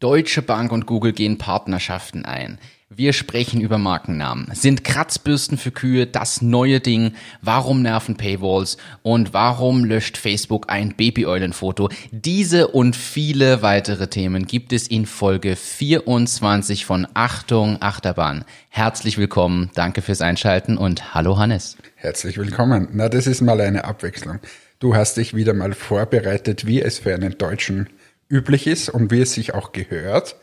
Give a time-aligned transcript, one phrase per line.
[0.00, 2.58] Deutsche Bank und Google gehen Partnerschaften ein.
[2.88, 4.48] Wir sprechen über Markennamen.
[4.54, 7.14] Sind Kratzbürsten für Kühe das neue Ding?
[7.42, 8.76] Warum nerven Paywalls?
[9.02, 11.88] Und warum löscht Facebook ein Babyeulenfoto?
[12.12, 18.44] Diese und viele weitere Themen gibt es in Folge 24 von Achtung Achterbahn.
[18.68, 21.76] Herzlich willkommen, danke fürs Einschalten und hallo Hannes.
[21.96, 22.86] Herzlich willkommen.
[22.92, 24.38] Na, das ist mal eine Abwechslung.
[24.78, 27.88] Du hast dich wieder mal vorbereitet, wie es für einen Deutschen
[28.28, 30.36] üblich ist und wie es sich auch gehört,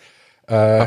[0.47, 0.85] äh,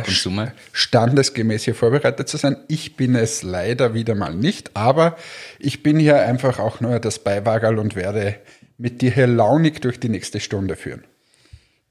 [0.73, 2.57] standesgemäß hier vorbereitet zu sein.
[2.69, 5.17] Ich bin es leider wieder mal nicht, aber
[5.59, 8.37] ich bin hier einfach auch nur das Beiwagerl und werde
[8.77, 11.05] mit dir hier launig durch die nächste Stunde führen.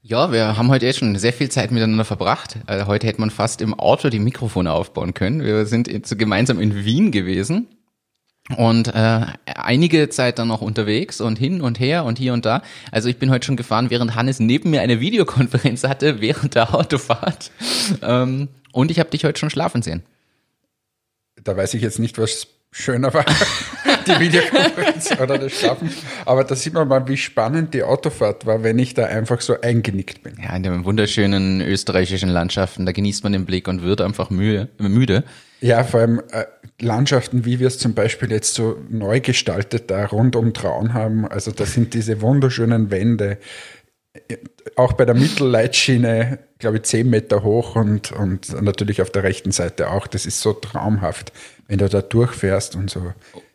[0.00, 2.56] Ja, wir haben heute jetzt schon sehr viel Zeit miteinander verbracht.
[2.66, 5.44] Also heute hätte man fast im Auto die Mikrofone aufbauen können.
[5.44, 7.68] Wir sind gemeinsam in Wien gewesen
[8.56, 12.62] und äh, einige Zeit dann noch unterwegs und hin und her und hier und da.
[12.90, 16.74] Also ich bin heute schon gefahren, während Hannes neben mir eine Videokonferenz hatte während der
[16.74, 17.50] Autofahrt.
[18.02, 20.02] Ähm, und ich habe dich heute schon schlafen sehen.
[21.42, 23.24] Da weiß ich jetzt nicht, was schöner war,
[24.06, 25.90] die Videokonferenz oder das Schlafen.
[26.24, 29.60] Aber da sieht man mal, wie spannend die Autofahrt war, wenn ich da einfach so
[29.60, 30.34] eingenickt bin.
[30.42, 34.68] Ja, in den wunderschönen österreichischen Landschaften, da genießt man den Blick und wird einfach müde.
[34.78, 35.24] müde.
[35.60, 36.44] Ja, vor allem äh,
[36.80, 41.26] Landschaften, wie wir es zum Beispiel jetzt so neu gestaltet da rund um Traun haben.
[41.26, 43.38] Also da sind diese wunderschönen Wände,
[44.76, 49.52] auch bei der Mittelleitschiene, glaube ich, zehn Meter hoch und, und natürlich auf der rechten
[49.52, 50.06] Seite auch.
[50.06, 51.32] Das ist so traumhaft,
[51.66, 53.12] wenn du da durchfährst und so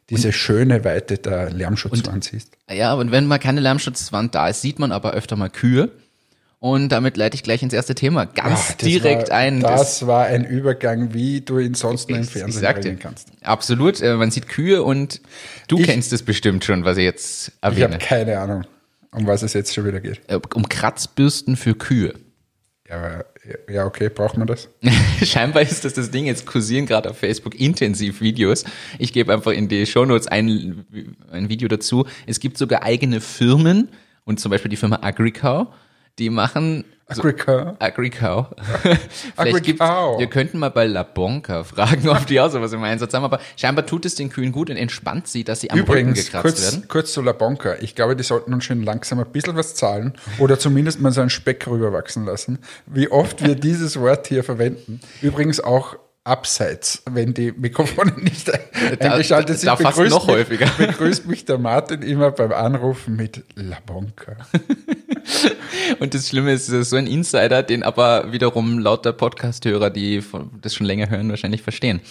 [0.09, 2.53] diese und, schöne Weite der Lärmschutzwand siehst.
[2.69, 5.91] Ja, und wenn mal keine Lärmschutzwand da ist, sieht man aber öfter mal Kühe.
[6.59, 9.59] Und damit leite ich gleich ins erste Thema ganz Ach, direkt war, ein.
[9.59, 13.27] Das, das, war ein Übergang, wie du ihn sonst nur im Fernsehen reden kannst.
[13.41, 14.01] Absolut.
[14.01, 15.19] Äh, man sieht Kühe und
[15.67, 17.79] du ich, kennst es bestimmt schon, was ich jetzt erwähne.
[17.87, 18.63] Ich habe keine Ahnung,
[19.13, 20.21] um was es jetzt schon wieder geht.
[20.27, 22.13] Äh, um Kratzbürsten für Kühe.
[22.89, 23.23] Ja,
[23.69, 24.69] ja, okay, braucht man das?
[25.23, 26.25] Scheinbar ist das das Ding.
[26.25, 28.63] Jetzt kursieren gerade auf Facebook intensiv Videos.
[28.99, 30.85] Ich gebe einfach in die Shownotes ein,
[31.31, 32.05] ein Video dazu.
[32.25, 33.89] Es gibt sogar eigene Firmen
[34.25, 35.73] und zum Beispiel die Firma Agricow
[36.19, 37.75] die machen Agricow.
[37.79, 38.47] Agricow.
[39.37, 43.13] Vielleicht gibt's, wir könnten mal bei La Bonca fragen, ob die auch sowas im Einsatz
[43.13, 46.17] haben, aber scheinbar tut es den Kühen gut und entspannt sie, dass sie am Übrigens,
[46.19, 46.87] Rücken gekratzt kurz, werden.
[46.87, 47.75] kurz zu La Bonca.
[47.81, 51.21] Ich glaube, die sollten uns schon langsam ein bisschen was zahlen oder zumindest mal so
[51.21, 52.59] einen Speck rüberwachsen lassen.
[52.85, 54.99] Wie oft wir dieses Wort hier verwenden.
[55.21, 58.49] Übrigens auch abseits, wenn die Mikrofone nicht
[59.01, 59.67] eingeschaltet sind.
[59.67, 60.67] Da fast noch mich, häufiger.
[60.77, 64.37] Begrüßt mich der Martin immer beim Anrufen mit La Bonca.
[65.99, 70.23] Und das Schlimme ist, so ein Insider, den aber wiederum lauter Podcast-Hörer, die
[70.61, 72.01] das schon länger hören, wahrscheinlich verstehen.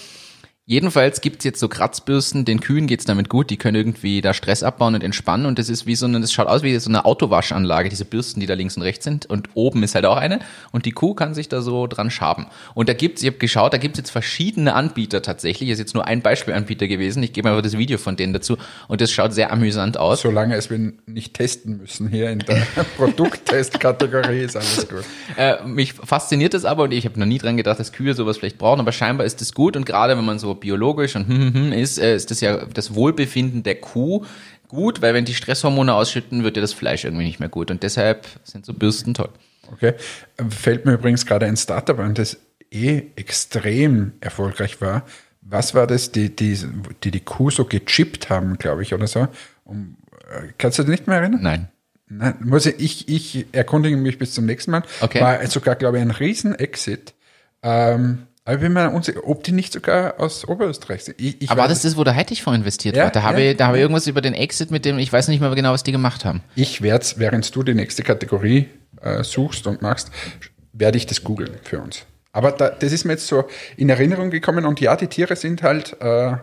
[0.64, 4.62] Jedenfalls gibt's jetzt so Kratzbürsten, den Kühen geht's damit gut, die können irgendwie da Stress
[4.62, 7.04] abbauen und entspannen und das ist wie so eine, das schaut aus wie so eine
[7.04, 10.38] Autowaschanlage, diese Bürsten, die da links und rechts sind und oben ist halt auch eine
[10.70, 12.46] und die Kuh kann sich da so dran schaben.
[12.74, 16.06] Und da gibt's, ich habe geschaut, da gibt's jetzt verschiedene Anbieter tatsächlich, ist jetzt nur
[16.06, 18.56] ein Beispielanbieter gewesen, ich gebe einfach das Video von denen dazu
[18.86, 20.20] und das schaut sehr amüsant aus.
[20.20, 22.64] Solange es wir nicht testen müssen hier in der
[22.96, 25.02] Produkttestkategorie ist alles gut.
[25.36, 28.38] Äh, mich fasziniert das aber und ich habe noch nie dran gedacht, dass Kühe sowas
[28.38, 31.38] vielleicht brauchen, aber scheinbar ist das gut und gerade wenn man so biologisch und hm,
[31.38, 34.24] hm, hm, ist, äh, ist das ja das Wohlbefinden der Kuh
[34.68, 37.70] gut, weil wenn die Stresshormone ausschütten, wird ja das Fleisch irgendwie nicht mehr gut.
[37.70, 39.28] Und deshalb sind so Bürsten toll.
[39.70, 39.94] Okay.
[40.48, 42.38] Fällt mir übrigens gerade ein Startup an, das
[42.70, 45.04] eh extrem erfolgreich war.
[45.42, 46.58] Was war das, die die,
[47.02, 49.28] die, die Kuh so gechippt haben, glaube ich, oder so?
[49.64, 49.96] Um,
[50.30, 51.42] äh, kannst du dich nicht mehr erinnern?
[51.42, 51.68] Nein.
[52.08, 54.82] Nein, muss ich, ich, ich erkundige mich bis zum nächsten Mal.
[55.00, 55.20] Okay.
[55.20, 57.14] War sogar, glaube ich, ein Riesen-Exit.
[57.62, 61.20] Ähm, aber ich bin mir unsicher, ob die nicht sogar aus Oberösterreich sind.
[61.20, 63.16] Ich, ich Aber das ist, wo der Heitich vor investiert ja, hat.
[63.16, 65.28] Da habe ja, ich, da habe ich irgendwas über den Exit mit dem, ich weiß
[65.28, 66.42] nicht mehr genau, was die gemacht haben.
[66.56, 68.68] Ich werde während du die nächste Kategorie
[69.00, 70.10] äh, suchst und machst,
[70.72, 72.04] werde ich das googeln für uns.
[72.32, 73.44] Aber da, das ist mir jetzt so
[73.76, 76.36] in Erinnerung gekommen und ja, die Tiere sind halt äh,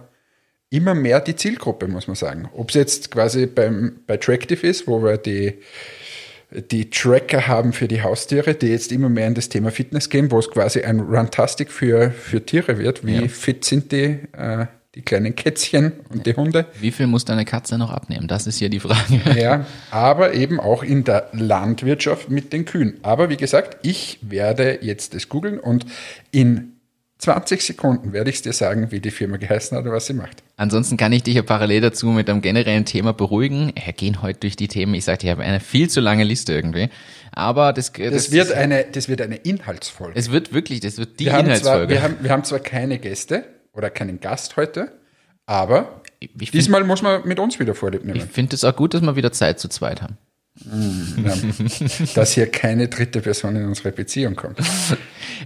[0.69, 2.49] immer mehr die Zielgruppe, muss man sagen.
[2.55, 5.57] Ob es jetzt quasi beim, bei Tractive ist, wo wir die
[6.51, 10.31] die Tracker haben für die Haustiere, die jetzt immer mehr in das Thema Fitness gehen,
[10.31, 13.05] wo es quasi ein Runtastic für, für Tiere wird.
[13.05, 13.27] Wie ja.
[13.27, 14.65] fit sind die, äh,
[14.95, 16.65] die kleinen Kätzchen und die Hunde?
[16.79, 18.27] Wie viel muss deine Katze noch abnehmen?
[18.27, 19.21] Das ist hier die Frage.
[19.39, 22.97] Ja, aber eben auch in der Landwirtschaft mit den Kühen.
[23.03, 25.85] Aber wie gesagt, ich werde jetzt das googeln und
[26.31, 26.73] in
[27.19, 30.41] 20 Sekunden werde ich dir sagen, wie die Firma geheißen hat oder was sie macht.
[30.59, 33.71] Ansonsten kann ich dich ja parallel dazu mit einem generellen Thema beruhigen.
[33.81, 34.93] Wir gehen heute durch die Themen.
[34.93, 36.89] Ich sagte, ich habe eine viel zu lange Liste irgendwie.
[37.31, 40.19] Aber das, das, das wird eine, das wird eine Inhaltsfolge.
[40.19, 41.63] Es wird wirklich, das wird die wir Inhaltsfolge.
[41.63, 44.91] Zwar, wir, haben, wir haben zwar keine Gäste oder keinen Gast heute,
[45.45, 48.17] aber find, diesmal muss man mit uns wieder Vorlieb nehmen.
[48.17, 50.17] Ich finde es auch gut, dass wir wieder Zeit zu zweit haben.
[50.65, 51.33] Ja,
[52.15, 54.59] dass hier keine dritte Person in unsere Beziehung kommt.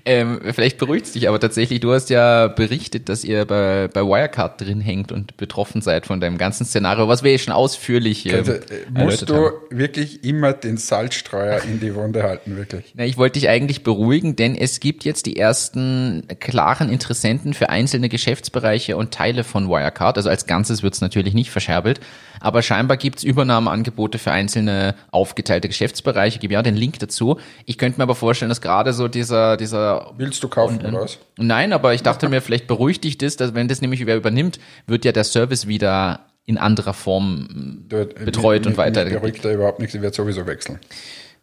[0.05, 4.01] Ähm, vielleicht beruhigt es dich, aber tatsächlich, du hast ja berichtet, dass ihr bei, bei
[4.01, 8.25] Wirecard drin hängt und betroffen seid von deinem ganzen Szenario, was wir ja schon ausführlich
[8.25, 8.59] ähm, Also, äh,
[8.91, 12.93] musst du wirklich immer den Salzstreuer in die Wunde halten, wirklich.
[12.95, 17.69] Na, ich wollte dich eigentlich beruhigen, denn es gibt jetzt die ersten klaren Interessenten für
[17.69, 20.17] einzelne Geschäftsbereiche und Teile von Wirecard.
[20.17, 21.99] Also als Ganzes wird es natürlich nicht verscherbelt,
[22.43, 26.35] aber scheinbar gibt es Übernahmeangebote für einzelne aufgeteilte Geschäftsbereiche.
[26.35, 27.39] Ich gebe ja den Link dazu.
[27.65, 31.19] Ich könnte mir aber vorstellen, dass gerade so dieser, dieser Willst du kaufen oder was?
[31.37, 34.59] Nein, aber ich dachte mir, vielleicht beruhigt dich das, dass wenn das nämlich wer übernimmt,
[34.87, 39.05] wird ja der Service wieder in anderer Form Du, betreut mir- und weiter.
[39.05, 40.79] Beruhigt da überhaupt nichts, ich werde sowieso wechseln.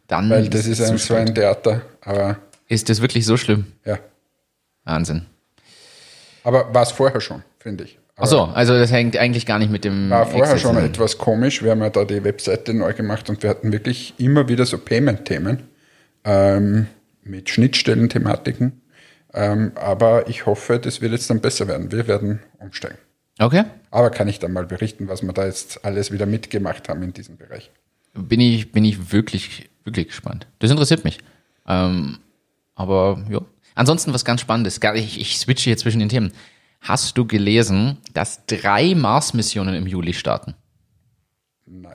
[0.07, 2.37] Dann Weil das ist ein, so ein Theater, aber
[2.69, 3.65] ist das wirklich so schlimm?
[3.87, 3.99] ja.
[4.85, 5.27] Wahnsinn.
[6.45, 7.99] Aber war es vorher schon, finde ich.
[8.21, 11.19] Ach so, also das hängt eigentlich gar nicht mit dem War vorher Exit schon etwas
[11.19, 11.63] komisch.
[11.63, 14.79] Wir haben ja da die Webseite neu gemacht und wir hatten wirklich immer wieder so
[14.79, 15.63] Payment-Themen
[16.25, 16.87] ähm,
[17.23, 18.81] mit Schnittstellen-Thematiken.
[19.33, 21.93] Ähm, aber ich hoffe, das wird jetzt dann besser werden.
[21.93, 22.99] Wir werden umsteigen.
[23.39, 23.65] Okay.
[23.91, 27.13] Aber kann ich dann mal berichten, was wir da jetzt alles wieder mitgemacht haben in
[27.13, 27.71] diesem Bereich.
[28.13, 30.47] Bin ich, bin ich wirklich, wirklich gespannt.
[30.59, 31.19] Das interessiert mich.
[31.67, 32.19] Ähm,
[32.75, 33.41] aber ja.
[33.75, 34.81] Ansonsten was ganz Spannendes.
[34.95, 36.33] Ich, ich switche hier zwischen den Themen.
[36.81, 40.55] Hast du gelesen, dass drei Mars-Missionen im Juli starten?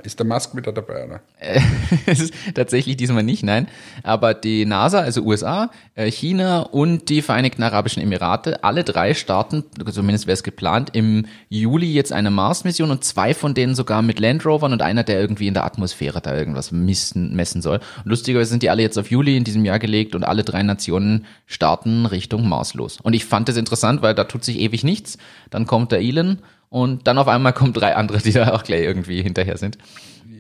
[0.04, 1.22] Ist der Musk wieder dabei, oder?
[2.06, 3.68] Ist tatsächlich diesmal nicht, nein.
[4.04, 9.66] Aber die NASA, also USA, äh, China und die Vereinigten Arabischen Emirate, alle drei starten,
[9.92, 14.20] zumindest wäre es geplant, im Juli jetzt eine Mars-Mission und zwei von denen sogar mit
[14.20, 17.80] Land Rovern und einer, der irgendwie in der Atmosphäre da irgendwas messen, messen soll.
[18.04, 20.64] Und lustigerweise sind die alle jetzt auf Juli in diesem Jahr gelegt und alle drei
[20.64, 23.00] Nationen starten Richtung Mars los.
[23.02, 25.18] Und ich fand das interessant, weil da tut sich ewig nichts.
[25.50, 26.40] Dann kommt der Elon
[26.76, 29.78] und dann auf einmal kommen drei andere, die da auch gleich irgendwie hinterher sind.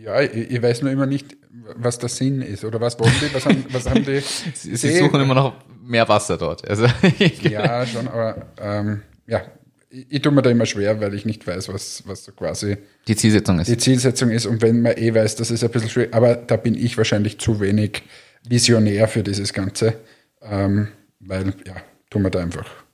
[0.04, 1.38] Ja, ich, ich weiß nur immer nicht,
[1.78, 4.20] was der Sinn ist oder was wollen die, was haben, was haben die?
[4.54, 6.68] Sie, sie suchen immer noch mehr Wasser dort.
[6.70, 6.88] Also
[7.42, 9.44] Ja, schon, aber ähm, ja,
[9.90, 12.80] ich, ich tue mir da immer schwer, weil ich nicht weiß, was, was so quasi
[13.08, 13.70] die Zielsetzung ist.
[13.70, 14.46] die Zielsetzung ist.
[14.46, 17.40] Und wenn man eh weiß, das ist ein bisschen schwierig, aber da bin ich wahrscheinlich
[17.40, 18.04] zu wenig
[18.46, 19.94] visionär für dieses Ganze,
[20.42, 20.90] ähm,
[21.22, 21.78] weil, ja,
[22.10, 22.85] tun wir da einfach.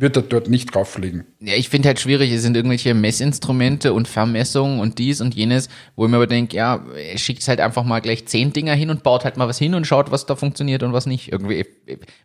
[0.00, 1.26] Wird er dort nicht drauf fliegen.
[1.40, 5.68] Ja, ich finde halt schwierig, es sind irgendwelche Messinstrumente und Vermessungen und dies und jenes,
[5.94, 8.88] wo ich mir aber denke, ja, er schickt halt einfach mal gleich zehn Dinger hin
[8.88, 11.30] und baut halt mal was hin und schaut, was da funktioniert und was nicht.
[11.30, 11.66] Irgendwie,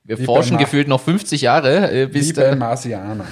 [0.05, 3.25] wir Wie forschen gefühlt noch 50 Jahre, äh, bis Wie bei Marsianer.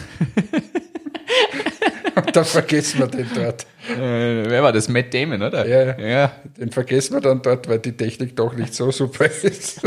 [2.15, 3.65] Und da vergessen wir den dort.
[3.89, 4.89] äh, wer war das?
[4.89, 5.65] Matt Damon, oder?
[5.65, 5.97] Ja.
[5.97, 6.31] ja.
[6.57, 9.81] Den vergessen wir dann dort, weil die Technik doch nicht so super ist.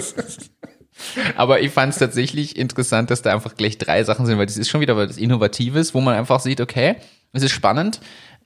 [1.36, 4.56] Aber ich fand es tatsächlich interessant, dass da einfach gleich drei Sachen sind, weil das
[4.56, 6.96] ist schon wieder was Innovatives, wo man einfach sieht, okay,
[7.32, 8.00] es ist spannend.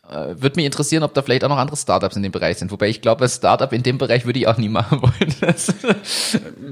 [0.08, 2.72] Äh, Würde mich interessieren, ob da vielleicht auch noch andere Startups in dem Bereich sind.
[2.72, 5.34] Wobei ich glaube, als Startup in dem Bereich würde ich auch nie machen wollen.
[5.40, 5.72] Das,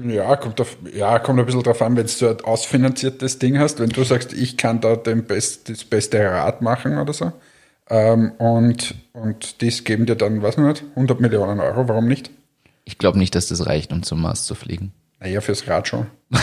[0.07, 3.79] Ja, kommt, auf, ja, kommt ein bisschen drauf an, wenn du ein ausfinanziertes Ding hast,
[3.79, 7.31] wenn du sagst, ich kann da den Best, das beste Rad machen oder so.
[7.89, 12.29] Ähm, und, und das geben dir dann, weiß man nicht, 100 Millionen Euro, warum nicht?
[12.89, 14.91] ich glaube nicht, dass das reicht, um zum Mars zu fliegen.
[15.19, 16.07] Naja, fürs Rad schon.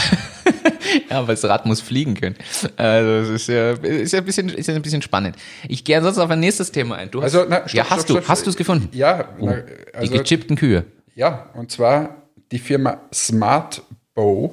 [1.11, 2.37] Ja, aber das Rad muss fliegen können.
[2.77, 5.37] Also das ist ja, ist ja ein bisschen, ist ja ein bisschen spannend.
[5.69, 7.11] Ich gehe ansonsten auf ein nächstes Thema ein.
[7.11, 8.29] Du hast, Also, na, stopp, ja, hast stopp, du, stopp.
[8.29, 8.89] hast du es gefunden?
[8.93, 10.85] Ja, Oh, na, die also, gechippten Kühe.
[11.15, 14.53] ja, und zwar die Firma SmartBow,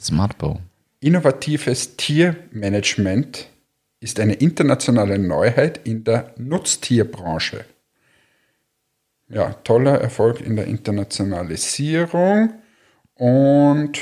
[0.00, 0.60] Smartbow.
[1.00, 3.48] innovatives Tiermanagement,
[4.00, 7.64] ist eine internationale Neuheit in der Nutztierbranche.
[9.28, 12.54] Ja, toller Erfolg in der Internationalisierung.
[13.14, 13.98] Und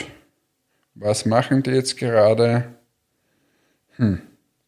[0.95, 2.65] was machen die jetzt gerade?
[3.97, 4.21] Hm,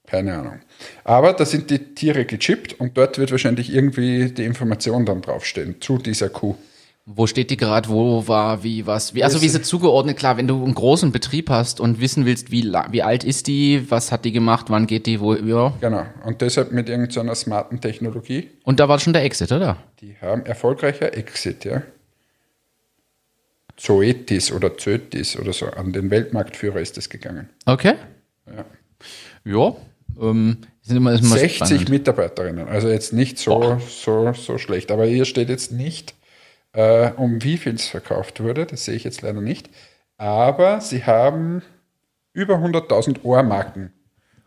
[0.07, 0.61] keine Ahnung.
[1.05, 5.81] Aber da sind die Tiere gechippt und dort wird wahrscheinlich irgendwie die Information dann draufstehen
[5.81, 6.57] zu dieser Kuh.
[7.05, 7.89] Wo steht die gerade?
[7.89, 9.13] Wo war, wie, was?
[9.13, 10.17] Wie, also wie ist sie zugeordnet?
[10.17, 13.91] Klar, wenn du einen großen Betrieb hast und wissen willst, wie, wie alt ist die,
[13.91, 15.73] was hat die gemacht, wann geht die, wo, ja.
[15.81, 16.07] Genau.
[16.25, 18.51] Und deshalb mit irgendeiner smarten Technologie.
[18.63, 19.79] Und da war schon der Exit, oder?
[20.01, 21.83] Die haben erfolgreicher Exit, ja.
[23.83, 25.67] Zoetis oder Zötis oder so.
[25.67, 27.51] An den Weltmarktführer ist es gegangen.
[27.67, 27.95] Okay.
[28.47, 28.65] Ja.
[29.45, 29.77] Ja.
[30.21, 31.89] Ähm, sind immer, ist immer 60 spannend.
[31.89, 34.93] Mitarbeiterinnen, also jetzt nicht so, so, so schlecht.
[34.93, 36.15] Aber hier steht jetzt nicht,
[36.75, 39.69] äh, um wie viel es verkauft wurde, das sehe ich jetzt leider nicht.
[40.17, 41.63] Aber sie haben
[42.33, 43.93] über 100.000 Ohrmarken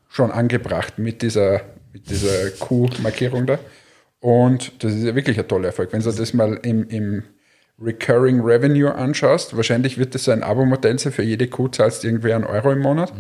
[0.07, 1.61] schon angebracht mit dieser,
[1.91, 3.59] mit dieser Q-Markierung da.
[4.21, 5.91] Und das ist ja wirklich ein toller Erfolg.
[5.91, 7.23] Wenn du das mal im, im
[7.81, 12.31] Recurring Revenue anschaust, wahrscheinlich wird das ein Abo-Modell sein, für jede Kuh zahlst du irgendwie
[12.33, 13.11] einen Euro im Monat.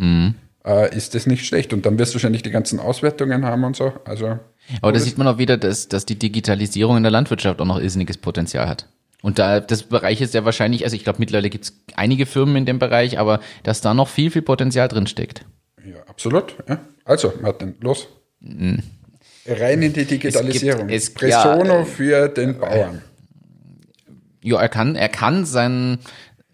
[0.65, 1.73] Äh, ist das nicht schlecht.
[1.73, 3.93] Und dann wirst du wahrscheinlich die ganzen Auswertungen haben und so.
[4.05, 4.39] Also
[4.81, 7.79] Aber da sieht man auch wieder, dass, dass die Digitalisierung in der Landwirtschaft auch noch
[7.79, 8.87] irrsinniges Potenzial hat.
[9.21, 12.55] Und da das Bereich ist ja wahrscheinlich, also ich glaube mittlerweile gibt es einige Firmen
[12.55, 15.43] in dem Bereich, aber dass da noch viel, viel Potenzial drin steckt.
[15.85, 16.55] Ja, absolut.
[16.69, 16.79] Ja.
[17.03, 18.07] Also, Martin, los.
[19.47, 20.89] Rein in die Digitalisierung.
[20.89, 23.01] Es gibt- es- Presono ja, äh, für den Bauern.
[24.45, 25.97] Ja, er kann, er kann sein,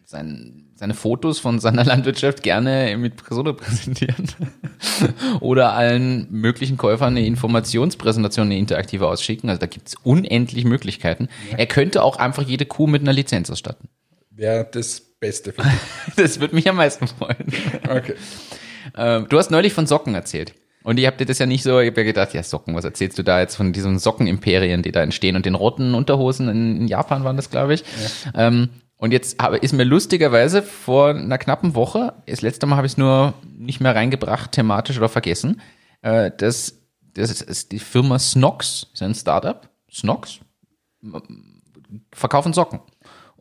[0.06, 4.30] sein, seine Fotos von seiner Landwirtschaft gerne mit Presono präsentieren.
[5.42, 9.50] Oder allen möglichen Käufern eine Informationspräsentation, eine interaktive ausschicken.
[9.50, 11.28] Also da gibt's unendlich Möglichkeiten.
[11.58, 13.90] Er könnte auch einfach jede Kuh mit einer Lizenz ausstatten.
[14.30, 15.54] Wäre das Beste.
[16.16, 17.54] Das würde mich am meisten freuen.
[17.90, 18.16] Okay.
[18.96, 20.54] Ähm, du hast neulich von Socken erzählt.
[20.84, 22.86] Und ich habe dir das ja nicht so, ich habe ja gedacht, ja Socken, was
[22.86, 26.78] erzählst du da jetzt von diesen Sockenimperien, die da entstehen und den roten Unterhosen in,
[26.78, 27.84] in Japan waren das, glaube ich.
[28.36, 32.88] Ähm, und jetzt habe, ist mir lustigerweise vor einer knappen Woche, das letzte Mal habe
[32.88, 35.62] ich es nur nicht mehr reingebracht, thematisch oder vergessen,
[36.02, 36.80] äh, das,
[37.14, 40.40] das ist, ist die Firma Snox, ist ein Startup, Snox,
[42.12, 42.80] verkaufen Socken.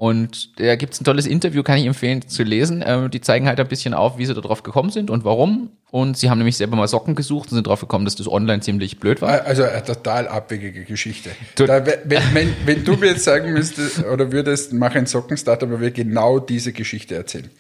[0.01, 2.83] Und da gibt's ein tolles Interview, kann ich empfehlen zu lesen.
[2.87, 5.73] Ähm, die zeigen halt ein bisschen auf, wie sie da drauf gekommen sind und warum.
[5.91, 8.61] Und sie haben nämlich selber mal Socken gesucht und sind drauf gekommen, dass das online
[8.61, 9.45] ziemlich blöd war.
[9.45, 11.31] Also eine total abwegige Geschichte.
[11.57, 15.81] Da, wenn, wenn, wenn du mir jetzt sagen müsstest oder würdest, mach ein Sockenstart, aber
[15.81, 17.51] wir genau diese Geschichte erzählen.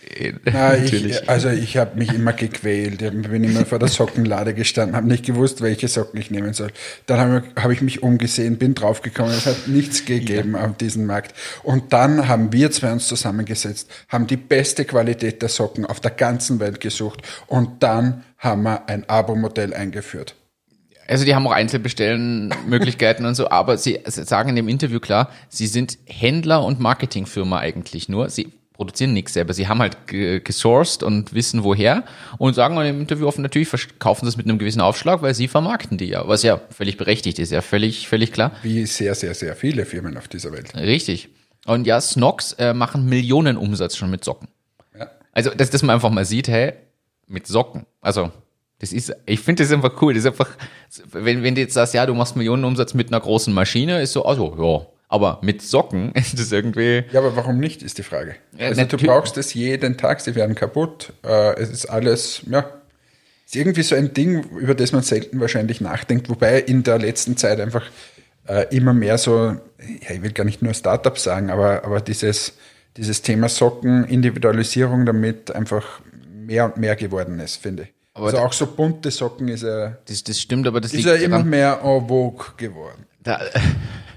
[0.44, 3.02] Na, ich, also ich habe mich immer gequält.
[3.02, 6.70] Ich bin immer vor der Sockenlade gestanden, habe nicht gewusst, welche Socken ich nehmen soll.
[7.06, 11.34] Dann habe hab ich mich umgesehen, bin draufgekommen, es hat nichts gegeben auf diesem Markt.
[11.64, 16.12] Und dann haben wir zwei uns zusammengesetzt, haben die beste Qualität der Socken auf der
[16.12, 20.34] ganzen Welt gesucht und dann haben wir ein Abo-Modell eingeführt.
[21.08, 25.66] Also die haben auch Einzelbestellenmöglichkeiten und so, aber sie sagen in dem Interview klar, sie
[25.66, 28.30] sind Händler und Marketingfirma eigentlich nur.
[28.30, 29.52] Sie produzieren nichts selber.
[29.52, 32.04] Sie haben halt ge- gesourced und wissen woher
[32.38, 35.34] und sagen in dem Interview offen, natürlich verkaufen sie es mit einem gewissen Aufschlag, weil
[35.34, 38.52] sie vermarkten die ja, was ja völlig berechtigt ist, ja völlig, völlig klar.
[38.62, 40.74] Wie sehr, sehr, sehr viele Firmen auf dieser Welt.
[40.76, 41.28] Richtig.
[41.66, 44.48] Und ja, Snox äh, machen Millionen Umsatz schon mit Socken.
[44.98, 45.10] Ja.
[45.32, 46.72] Also, dass, dass man einfach mal sieht, hey,
[47.30, 47.86] mit Socken.
[48.00, 48.30] Also,
[48.80, 50.14] das ist, ich finde das einfach cool.
[50.14, 50.48] Das ist einfach,
[51.12, 54.12] wenn, wenn du jetzt sagst, ja, du machst Millionen Umsatz mit einer großen Maschine, ist
[54.12, 54.86] so, also, ja.
[55.08, 58.36] Aber mit Socken ist das irgendwie, Ja, aber warum nicht, ist die Frage.
[58.56, 61.12] Ja, also du brauchst es jeden Tag, sie werden kaputt.
[61.24, 62.70] Äh, es ist alles, ja,
[63.44, 67.36] ist irgendwie so ein Ding, über das man selten wahrscheinlich nachdenkt, wobei in der letzten
[67.36, 67.82] Zeit einfach
[68.46, 72.54] äh, immer mehr so, ja, ich will gar nicht nur Startups sagen, aber, aber dieses,
[72.96, 76.00] dieses Thema Socken, Individualisierung damit einfach
[76.50, 77.88] mehr und mehr geworden ist, finde ich.
[78.12, 81.14] Aber also auch so bunte Socken ist ja, das, das stimmt, aber das ist ja
[81.14, 83.06] immer mehr en vogue geworden.
[83.22, 83.40] da,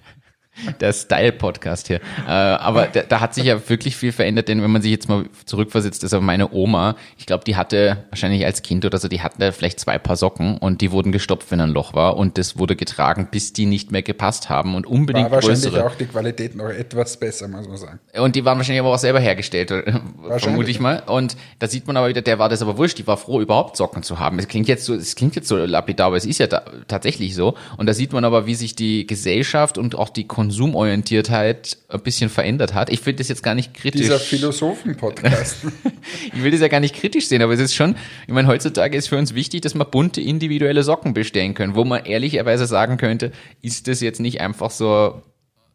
[0.79, 2.00] der Style-Podcast hier.
[2.27, 5.10] Äh, aber da, da hat sich ja wirklich viel verändert, denn wenn man sich jetzt
[5.10, 9.07] mal zurückversetzt, ist aber meine Oma, ich glaube, die hatte wahrscheinlich als Kind oder so,
[9.07, 12.38] die hatte vielleicht zwei Paar Socken und die wurden gestopft, wenn ein Loch war und
[12.38, 15.86] das wurde getragen, bis die nicht mehr gepasst haben und unbedingt War wahrscheinlich größere.
[15.86, 18.00] auch die Qualität noch etwas besser, muss man sagen.
[18.17, 19.93] Und die waren wahrscheinlich aber auch selber hergestellt, äh,
[20.38, 21.03] vermute ich mal.
[21.07, 23.75] Und da sieht man aber wieder, der war das aber wurscht, die war froh, überhaupt
[23.77, 24.38] Socken zu haben.
[24.39, 27.36] Es klingt jetzt so, es klingt jetzt so lapidar, aber es ist ja da, tatsächlich
[27.36, 27.55] so.
[27.77, 32.29] Und da sieht man aber, wie sich die Gesellschaft und auch die Konsumorientiertheit ein bisschen
[32.29, 32.89] verändert hat.
[32.89, 34.01] Ich finde das jetzt gar nicht kritisch.
[34.01, 35.59] Dieser Philosophen-Podcast.
[36.35, 37.95] ich will das ja gar nicht kritisch sehen, aber es ist schon,
[38.27, 41.85] ich meine, heutzutage ist für uns wichtig, dass wir bunte individuelle Socken bestellen können, wo
[41.85, 43.31] man ehrlicherweise sagen könnte,
[43.62, 45.21] ist das jetzt nicht einfach so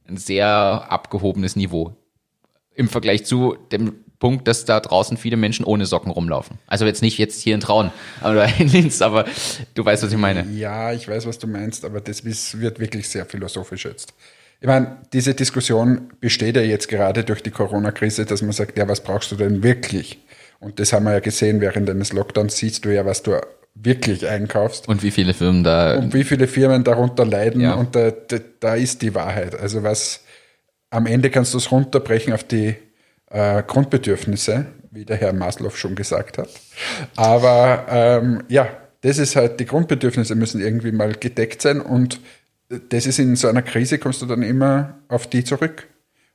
[0.07, 1.97] ein sehr abgehobenes Niveau
[2.75, 6.59] im Vergleich zu dem Punkt, dass da draußen viele Menschen ohne Socken rumlaufen.
[6.67, 9.25] Also jetzt nicht jetzt hier in Traun oder in Linz, aber
[9.73, 10.47] du weißt, was ich meine.
[10.51, 14.13] Ja, ich weiß, was du meinst, aber das wird wirklich sehr philosophisch jetzt.
[14.61, 18.89] Ich meine, diese Diskussion besteht ja jetzt gerade durch die Corona-Krise, dass man sagt, ja,
[18.89, 20.19] was brauchst du denn wirklich?
[20.59, 23.41] Und das haben wir ja gesehen, während eines Lockdowns siehst du ja, was du
[23.75, 27.61] wirklich einkaufst Und wie viele Firmen da und wie viele Firmen darunter leiden.
[27.61, 27.75] Ja.
[27.75, 29.59] Und da, da, da ist die Wahrheit.
[29.59, 30.25] Also was
[30.91, 32.75] am Ende kannst du es runterbrechen auf die
[33.31, 36.49] äh, Grundbedürfnisse, wie der Herr Maslow schon gesagt hat.
[37.15, 38.69] Aber ähm, ja,
[39.03, 42.21] das ist halt, die Grundbedürfnisse müssen irgendwie mal gedeckt sein und
[42.69, 45.89] das ist in so einer Krise, kommst du dann immer auf die zurück.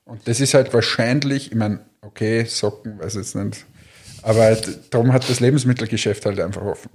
[0.06, 3.66] Und das ist halt wahrscheinlich, ich meine, okay, Socken, weiß jetzt nicht,
[4.22, 4.58] aber
[4.90, 6.90] darum hat das Lebensmittelgeschäft halt einfach offen.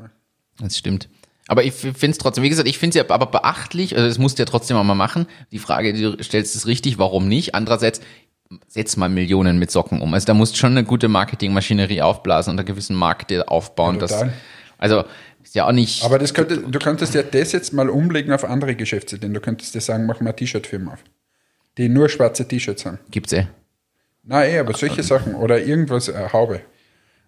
[0.61, 1.09] Das stimmt.
[1.47, 4.19] Aber ich finde es trotzdem, wie gesagt, ich finde es ja aber beachtlich, also das
[4.19, 5.27] musst du ja trotzdem auch mal machen.
[5.51, 7.55] Die Frage, die du stellst, ist richtig, warum nicht?
[7.55, 8.03] Andererseits,
[8.67, 10.13] setz mal Millionen mit Socken um.
[10.13, 13.95] Also da musst du schon eine gute Marketingmaschinerie aufblasen und einen gewissen Markt aufbauen.
[13.95, 14.33] Ja, das, total.
[14.77, 15.05] also
[15.43, 16.05] ist ja auch nicht.
[16.05, 19.35] Aber das könnte, du könntest ja das jetzt mal umlegen auf andere Geschäftsideen.
[19.35, 21.05] Du könntest dir sagen, mach mal eine T-Shirt-Firma auf,
[21.77, 22.99] die nur schwarze T-Shirts haben.
[23.11, 23.47] gibt's eh.
[24.25, 25.35] Nein, eh, aber solche Sachen.
[25.35, 26.61] Oder irgendwas, eine Haube.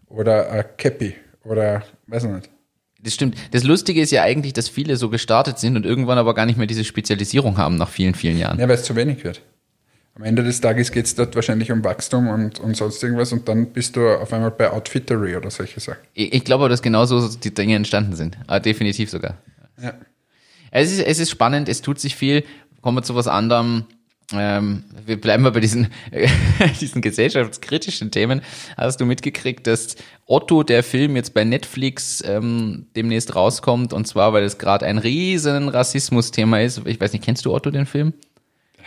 [0.08, 1.14] Oder ein Cappy.
[1.44, 2.50] Oder, weiß ich nicht.
[3.02, 3.36] Das stimmt.
[3.52, 6.58] Das Lustige ist ja eigentlich, dass viele so gestartet sind und irgendwann aber gar nicht
[6.58, 8.58] mehr diese Spezialisierung haben nach vielen, vielen Jahren.
[8.58, 9.40] Ja, weil es zu wenig wird.
[10.14, 13.48] Am Ende des Tages geht es dort wahrscheinlich um Wachstum und, und sonst irgendwas und
[13.48, 16.00] dann bist du auf einmal bei Outfittery oder solche Sachen.
[16.14, 18.36] Ich, ich glaube, dass genauso die Dinge entstanden sind.
[18.42, 19.38] Aber ah, definitiv sogar.
[19.80, 19.94] Ja.
[20.70, 22.44] Es ist, es ist spannend, es tut sich viel.
[22.80, 23.86] Kommen wir zu was anderem.
[24.32, 25.88] Ähm, wir bleiben mal bei diesen,
[26.80, 28.42] diesen gesellschaftskritischen Themen.
[28.76, 33.92] Hast du mitgekriegt, dass Otto, der Film, jetzt bei Netflix ähm, demnächst rauskommt?
[33.92, 36.82] Und zwar, weil es gerade ein riesen Rassismus-Thema ist.
[36.86, 38.12] Ich weiß nicht, kennst du Otto, den Film?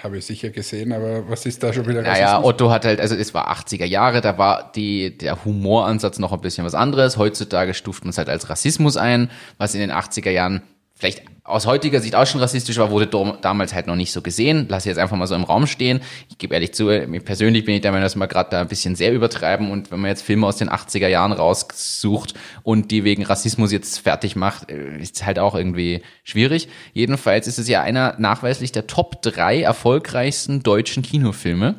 [0.04, 2.20] Habe ich sicher gesehen, aber was ist da schon wieder Rassismus?
[2.20, 6.34] Naja, Otto hat halt, also es war 80er Jahre, da war die, der Humoransatz noch
[6.34, 7.16] ein bisschen was anderes.
[7.16, 10.62] Heutzutage stuft man es halt als Rassismus ein, was in den 80er Jahren
[10.94, 13.08] vielleicht aus heutiger Sicht auch schon rassistisch war, wurde
[13.42, 14.68] damals halt noch nicht so gesehen.
[14.70, 16.00] Lass jetzt einfach mal so im Raum stehen.
[16.30, 16.86] Ich gebe ehrlich zu,
[17.26, 20.00] persönlich bin ich der Meinung, dass wir gerade da ein bisschen sehr übertreiben und wenn
[20.00, 22.34] man jetzt Filme aus den 80er Jahren raussucht
[22.64, 26.70] und die wegen Rassismus jetzt fertig macht, äh, ist halt auch irgendwie schwierig.
[26.94, 31.76] Jedenfalls ist es ja einer nachweislich der Top drei erfolgreichsten deutschen Kinofilme.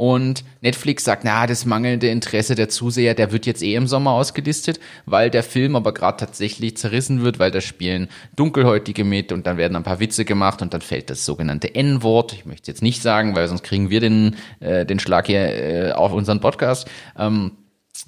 [0.00, 4.12] Und Netflix sagt, na, das mangelnde Interesse der Zuseher, der wird jetzt eh im Sommer
[4.12, 9.46] ausgelistet, weil der Film aber gerade tatsächlich zerrissen wird, weil da spielen Dunkelhäutige mit und
[9.46, 12.32] dann werden ein paar Witze gemacht und dann fällt das sogenannte N-Wort.
[12.32, 15.40] Ich möchte es jetzt nicht sagen, weil sonst kriegen wir den, äh, den Schlag hier
[15.40, 16.88] äh, auf unseren Podcast.
[17.18, 17.58] Ähm,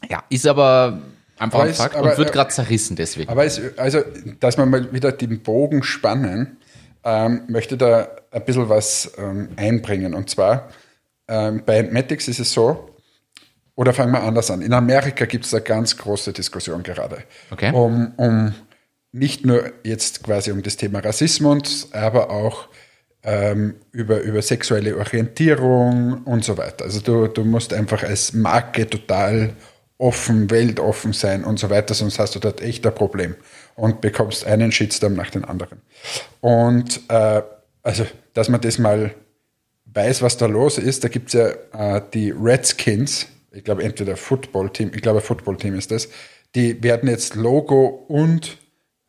[0.08, 1.02] ja, ist aber
[1.38, 3.28] einfach aber ein Fakt aber, und wird gerade zerrissen deswegen.
[3.28, 4.00] Aber es, also,
[4.40, 6.56] dass wir mal wieder den Bogen spannen,
[7.04, 10.14] ähm, möchte da ein bisschen was ähm, einbringen.
[10.14, 10.70] Und zwar,
[11.32, 12.90] ähm, bei Matix ist es so,
[13.74, 14.60] oder fangen wir anders an.
[14.60, 17.24] In Amerika gibt es eine ganz große Diskussion gerade.
[17.50, 17.72] Okay.
[17.72, 18.54] Um, um
[19.12, 22.68] nicht nur jetzt quasi um das Thema Rassismus, aber auch
[23.22, 26.84] ähm, über, über sexuelle Orientierung und so weiter.
[26.84, 29.54] Also du, du musst einfach als Marke total
[29.96, 33.36] offen, weltoffen sein und so weiter, sonst hast du dort echt ein Problem
[33.76, 35.80] und bekommst einen Shitstorm nach dem anderen.
[36.40, 37.42] Und äh,
[37.82, 39.14] also, dass man das mal
[39.94, 44.16] weiß, was da los ist, da gibt es ja äh, die Redskins, ich glaube entweder
[44.16, 46.08] Football-Team, ich glaube Football-Team ist das,
[46.54, 48.58] die werden jetzt Logo und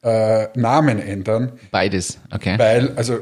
[0.04, 1.54] äh, Namen ändern.
[1.72, 2.58] Beides, okay.
[2.58, 3.20] Weil, also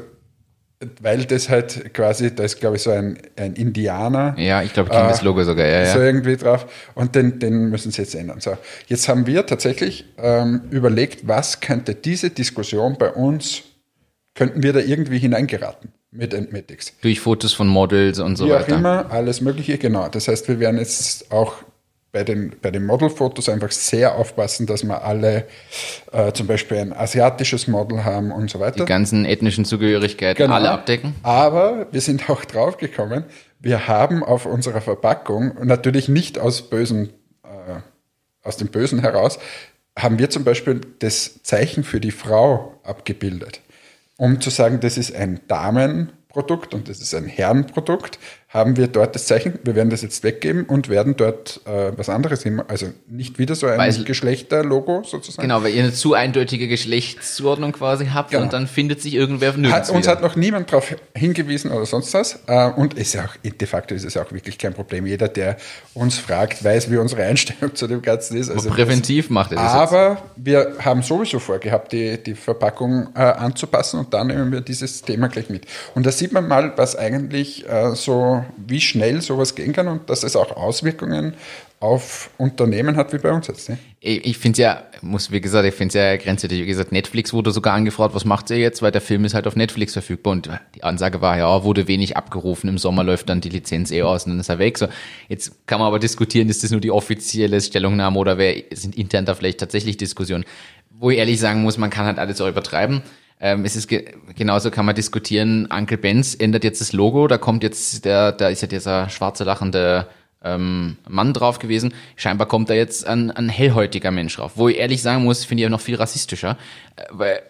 [1.00, 4.34] weil das halt quasi, da ist glaube ich so ein, ein Indianer.
[4.36, 5.92] Ja, ich glaube, ich kenne äh, das Logo sogar, ja, ja.
[5.92, 6.66] So irgendwie drauf.
[6.94, 8.40] Und den, den müssen sie jetzt ändern.
[8.40, 13.62] So, jetzt haben wir tatsächlich ähm, überlegt, was könnte diese Diskussion bei uns,
[14.34, 15.92] könnten wir da irgendwie hineingeraten?
[16.12, 16.94] Mit Entmetics.
[17.00, 18.68] Durch Fotos von Models und so Wie weiter.
[18.68, 20.08] Wie auch immer, alles Mögliche, genau.
[20.08, 21.54] Das heißt, wir werden jetzt auch
[22.12, 25.46] bei den, bei den Modelfotos einfach sehr aufpassen, dass wir alle
[26.12, 28.84] äh, zum Beispiel ein asiatisches Model haben und so weiter.
[28.84, 30.54] Die ganzen ethnischen Zugehörigkeiten genau.
[30.54, 31.14] alle abdecken.
[31.22, 33.24] Aber wir sind auch draufgekommen,
[33.60, 37.08] wir haben auf unserer Verpackung, natürlich nicht aus bösen,
[37.44, 37.80] äh,
[38.46, 39.38] aus dem Bösen heraus,
[39.98, 43.60] haben wir zum Beispiel das Zeichen für die Frau abgebildet
[44.18, 48.18] um zu sagen, das ist ein Damenprodukt und das ist ein Herrenprodukt,
[48.52, 52.10] haben wir dort das Zeichen, wir werden das jetzt weggeben und werden dort äh, was
[52.10, 55.48] anderes hin, also nicht wieder so ein weil, Geschlechterlogo sozusagen.
[55.48, 58.42] Genau, weil ihr eine zu eindeutige Geschlechtszuordnung quasi habt genau.
[58.42, 62.12] und dann findet sich irgendwer nirgends hat, Uns hat noch niemand darauf hingewiesen oder sonst
[62.12, 65.06] was äh, und ist ja auch, de facto ist es auch wirklich kein Problem.
[65.06, 65.56] Jeder, der
[65.94, 68.50] uns fragt, weiß, wie unsere Einstellung zu dem Ganzen ist.
[68.50, 70.22] Also präventiv das, macht er das Aber jetzt.
[70.36, 75.28] wir haben sowieso vorgehabt, die, die Verpackung äh, anzupassen und dann nehmen wir dieses Thema
[75.28, 75.64] gleich mit.
[75.94, 80.08] Und da sieht man mal, was eigentlich äh, so wie schnell sowas gehen kann und
[80.10, 81.34] dass es auch Auswirkungen
[81.82, 83.68] auf Unternehmen hat wie bei uns jetzt.
[83.68, 83.76] Ne?
[83.98, 86.62] Ich, ich finde es ja, muss wie gesagt, ich finde es ja grenzwertig.
[86.62, 89.48] Wie gesagt, Netflix wurde sogar angefragt, was macht ihr jetzt, weil der Film ist halt
[89.48, 93.40] auf Netflix verfügbar und die Ansage war, ja, wurde wenig abgerufen, im Sommer läuft dann
[93.40, 94.78] die Lizenz eh aus und dann ist er weg.
[94.78, 94.86] So,
[95.28, 99.24] jetzt kann man aber diskutieren, ist das nur die offizielle Stellungnahme oder wer, sind intern
[99.24, 100.44] da vielleicht tatsächlich Diskussionen?
[100.90, 103.02] Wo ich ehrlich sagen muss, man kann halt alles auch übertreiben.
[103.42, 107.38] Ähm, es ist ge genauso kann man diskutieren, Uncle Benz ändert jetzt das Logo, da
[107.38, 110.06] kommt jetzt der, da ist ja dieser schwarze lachende
[110.44, 111.92] ähm, Mann drauf gewesen.
[112.14, 114.52] Scheinbar kommt da jetzt ein, ein hellhäutiger Mensch drauf.
[114.54, 116.56] Wo ich ehrlich sagen muss, finde ich ja noch viel rassistischer.
[116.96, 117.42] Äh, weil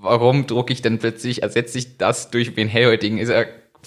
[0.00, 3.18] warum drucke ich denn plötzlich, ersetze ich das durch den hellhäutigen?
[3.18, 3.44] Ist ja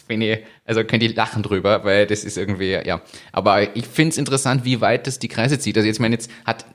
[0.08, 3.02] finde ich, also könnt ihr lachen drüber, weil das ist irgendwie, ja.
[3.32, 5.78] Aber ich finde es interessant, wie weit das die Kreise zieht.
[5.78, 6.66] Also jetzt meine, jetzt hat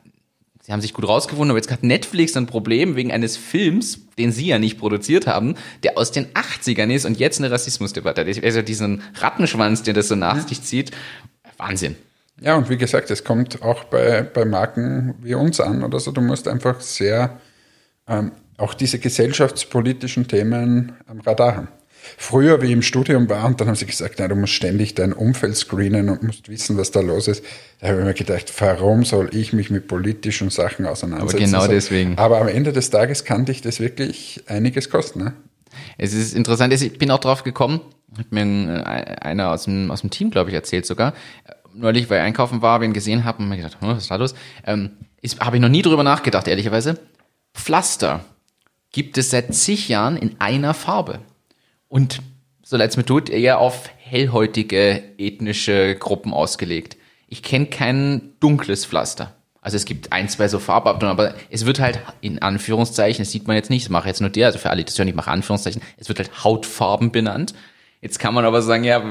[0.67, 4.33] Sie haben sich gut rausgefunden, aber jetzt hat Netflix ein Problem wegen eines Films, den
[4.33, 8.27] Sie ja nicht produziert haben, der aus den 80ern ist und jetzt eine Rassismusdebatte.
[8.43, 10.91] Also diesen Rattenschwanz, der das so nach sich zieht.
[11.57, 11.95] Wahnsinn.
[12.41, 16.11] Ja, und wie gesagt, es kommt auch bei, bei Marken wie uns an oder so.
[16.11, 17.39] Du musst einfach sehr
[18.09, 21.69] ähm, auch diese gesellschaftspolitischen Themen am Radar haben.
[22.17, 24.95] Früher, wie ich im Studium war, und dann haben sie gesagt, na, du musst ständig
[24.95, 27.45] dein Umfeld screenen und musst wissen, was da los ist.
[27.81, 31.55] Da habe ich mir gedacht, warum soll ich mich mit politischen Sachen auseinandersetzen?
[31.55, 32.19] Aber genau deswegen.
[32.19, 35.25] Aber am Ende des Tages kann dich das wirklich einiges kosten.
[35.25, 35.33] Ne?
[35.99, 37.81] Es ist interessant, ich bin auch drauf gekommen,
[38.17, 41.15] hat mir ein, einer aus dem, aus dem Team, glaube ich, erzählt sogar.
[41.75, 44.17] Neulich, weil ich einkaufen war, wen gesehen habe und mir gedacht, hm, was ist da
[44.17, 44.35] los?
[44.65, 44.93] Ähm,
[45.41, 46.99] habe ich noch nie drüber nachgedacht, ehrlicherweise.
[47.55, 48.25] Pflaster
[48.93, 51.21] gibt es seit zig Jahren in einer Farbe.
[51.89, 52.21] Und
[52.63, 56.97] so leid es mir tut, eher auf hellhäutige ethnische Gruppen ausgelegt.
[57.29, 59.35] Ich kenne kein dunkles Pflaster.
[59.61, 63.49] Also es gibt ein, zwei so Farbabdrücke, aber es wird halt in Anführungszeichen, das sieht
[63.49, 65.31] man jetzt nicht, das mache jetzt nur der, also für alle, das hören, ich mache
[65.31, 67.53] Anführungszeichen, es wird halt Hautfarben benannt.
[68.01, 69.03] Jetzt kann man aber sagen, ja,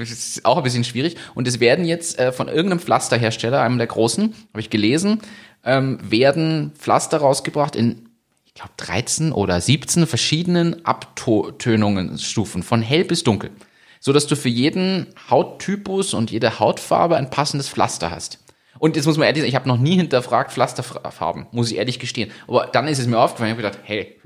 [0.00, 1.16] ist auch ein bisschen schwierig.
[1.34, 5.20] Und es werden jetzt äh, von irgendeinem Pflasterhersteller, einem der großen, habe ich gelesen,
[5.64, 8.09] ähm, werden Pflaster rausgebracht in,
[8.50, 13.52] ich glaube, 13 oder 17 verschiedenen Abtönungsstufen, von hell bis dunkel.
[14.00, 18.40] So dass du für jeden Hauttypus und jede Hautfarbe ein passendes Pflaster hast.
[18.80, 22.00] Und jetzt muss man ehrlich sagen, ich habe noch nie hinterfragt Pflasterfarben, muss ich ehrlich
[22.00, 22.32] gestehen.
[22.48, 24.19] Aber dann ist es mir aufgefallen, ich habe gedacht, hey,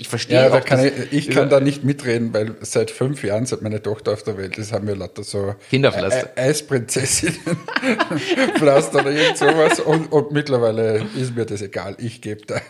[0.00, 3.46] ich verstehe ja, da kann ich, ich kann da nicht mitreden, weil seit fünf Jahren,
[3.46, 6.30] seit meine Tochter auf der Welt ist, haben wir lauter so Kinderpflaster.
[6.36, 7.36] Eisprinzessinnen
[8.58, 11.96] Pflaster oder irgend sowas und, und mittlerweile ist mir das egal.
[11.98, 12.60] Ich gebe da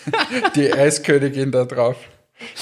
[0.56, 1.96] die Eiskönigin da drauf.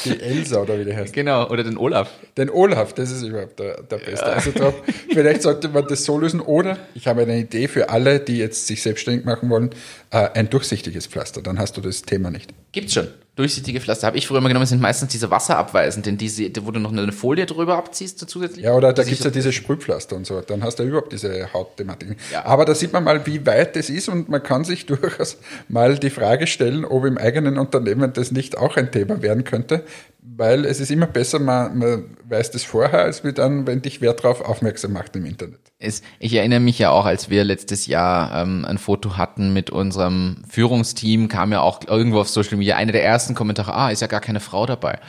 [0.05, 1.13] Die Elsa oder wie die heißt.
[1.15, 2.11] Genau, oder den Olaf.
[2.37, 4.27] Den Olaf, das ist überhaupt der, der Beste.
[4.27, 4.33] Ja.
[4.33, 4.75] Also drauf,
[5.11, 6.41] vielleicht sollte man das so lösen.
[6.41, 9.71] Oder ich habe eine Idee für alle, die jetzt sich selbstständig machen wollen,
[10.13, 11.43] äh, ein durchsichtiges Pflaster.
[11.43, 12.55] Dann hast du das Thema nicht.
[12.71, 16.71] Gibt's schon durchsichtige Pflaster habe ich früher immer genommen, sind meistens diese wasserabweisenden, diese, wo
[16.71, 18.65] du noch eine Folie drüber abziehst zusätzlich.
[18.65, 20.41] Ja, oder da gibt es ja diese Sprühpflaster und so.
[20.41, 22.17] Dann hast du ja überhaupt diese Hautthematik.
[22.31, 22.45] Ja.
[22.45, 25.99] Aber da sieht man mal, wie weit das ist und man kann sich durchaus mal
[25.99, 29.85] die Frage stellen, ob im eigenen Unternehmen das nicht auch ein Thema werden könnte,
[30.25, 34.01] weil es ist immer besser, man, man weiß das vorher, als wie dann, wenn dich
[34.01, 35.59] wer darauf aufmerksam macht im Internet.
[35.81, 39.71] Es, ich erinnere mich ja auch, als wir letztes Jahr ähm, ein Foto hatten mit
[39.71, 44.01] unserem Führungsteam, kam ja auch irgendwo auf Social Media einer der ersten Kommentare, ah, ist
[44.01, 45.01] ja gar keine Frau dabei.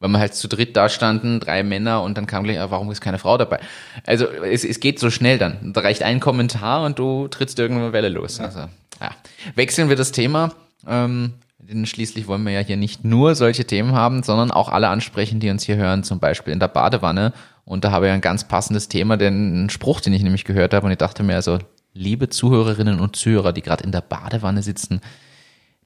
[0.00, 2.90] Weil wir halt zu dritt da standen, drei Männer und dann kam gleich, ah, warum
[2.90, 3.60] ist keine Frau dabei?
[4.06, 5.72] Also es, es geht so schnell dann.
[5.72, 8.36] Da reicht ein Kommentar und du trittst irgendeine Welle los.
[8.36, 8.44] Ja.
[8.44, 8.60] Also,
[9.00, 9.10] ja.
[9.54, 10.52] Wechseln wir das Thema.
[10.86, 14.88] Ähm, denn schließlich wollen wir ja hier nicht nur solche Themen haben, sondern auch alle
[14.88, 17.32] ansprechen, die uns hier hören, zum Beispiel in der Badewanne.
[17.64, 20.86] Und da habe ich ein ganz passendes Thema, den Spruch, den ich nämlich gehört habe
[20.86, 21.58] und ich dachte mir also,
[21.92, 25.00] liebe Zuhörerinnen und Zuhörer, die gerade in der Badewanne sitzen,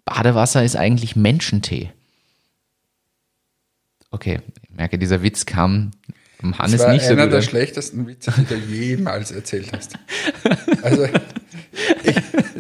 [0.05, 1.93] Badewasser ist eigentlich Menschentee.
[4.11, 5.93] Okay, ich merke, dieser Witz kam
[6.39, 9.99] vom Hannes das war nicht so einer der schlechtesten Witze, die du jemals erzählt hast.
[10.83, 11.07] Also,
[12.03, 12.17] ich,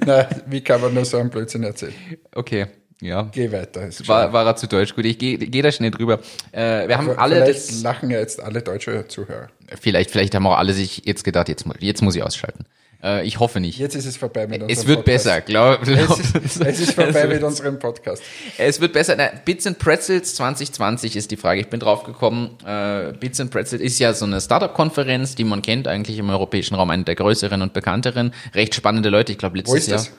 [0.06, 1.92] na, wie kann man nur so einen Blödsinn erzählen?
[2.32, 2.68] Okay.
[3.02, 3.28] Ja.
[3.32, 3.88] Geh weiter.
[4.06, 4.94] War, war er zu deutsch.
[4.94, 6.20] Gut, ich gehe geh da schnell drüber.
[6.52, 9.48] Äh, wir haben Aber alle vielleicht das, lachen ja jetzt alle deutsche Zuhörer.
[9.80, 12.64] Vielleicht, vielleicht haben auch alle sich jetzt gedacht, jetzt, jetzt muss ich ausschalten.
[13.02, 13.76] Äh, ich hoffe nicht.
[13.78, 15.24] Jetzt ist es vorbei mit unserem es wird Podcast.
[15.24, 16.10] besser, glaub, glaub.
[16.20, 18.22] Es ist, es ist vorbei mit unserem Podcast.
[18.56, 19.16] Es wird besser.
[19.16, 21.60] Na, Bits and Pretzels 2020 ist die Frage.
[21.60, 22.56] Ich bin drauf gekommen.
[22.64, 26.76] Äh, Bits and Pretzels ist ja so eine Startup-Konferenz, die man kennt, eigentlich im europäischen
[26.76, 28.32] Raum, eine der größeren und bekannteren.
[28.54, 29.32] Recht spannende Leute.
[29.32, 29.98] Ich glaube, letztes Wo ist Jahr.
[29.98, 30.12] das?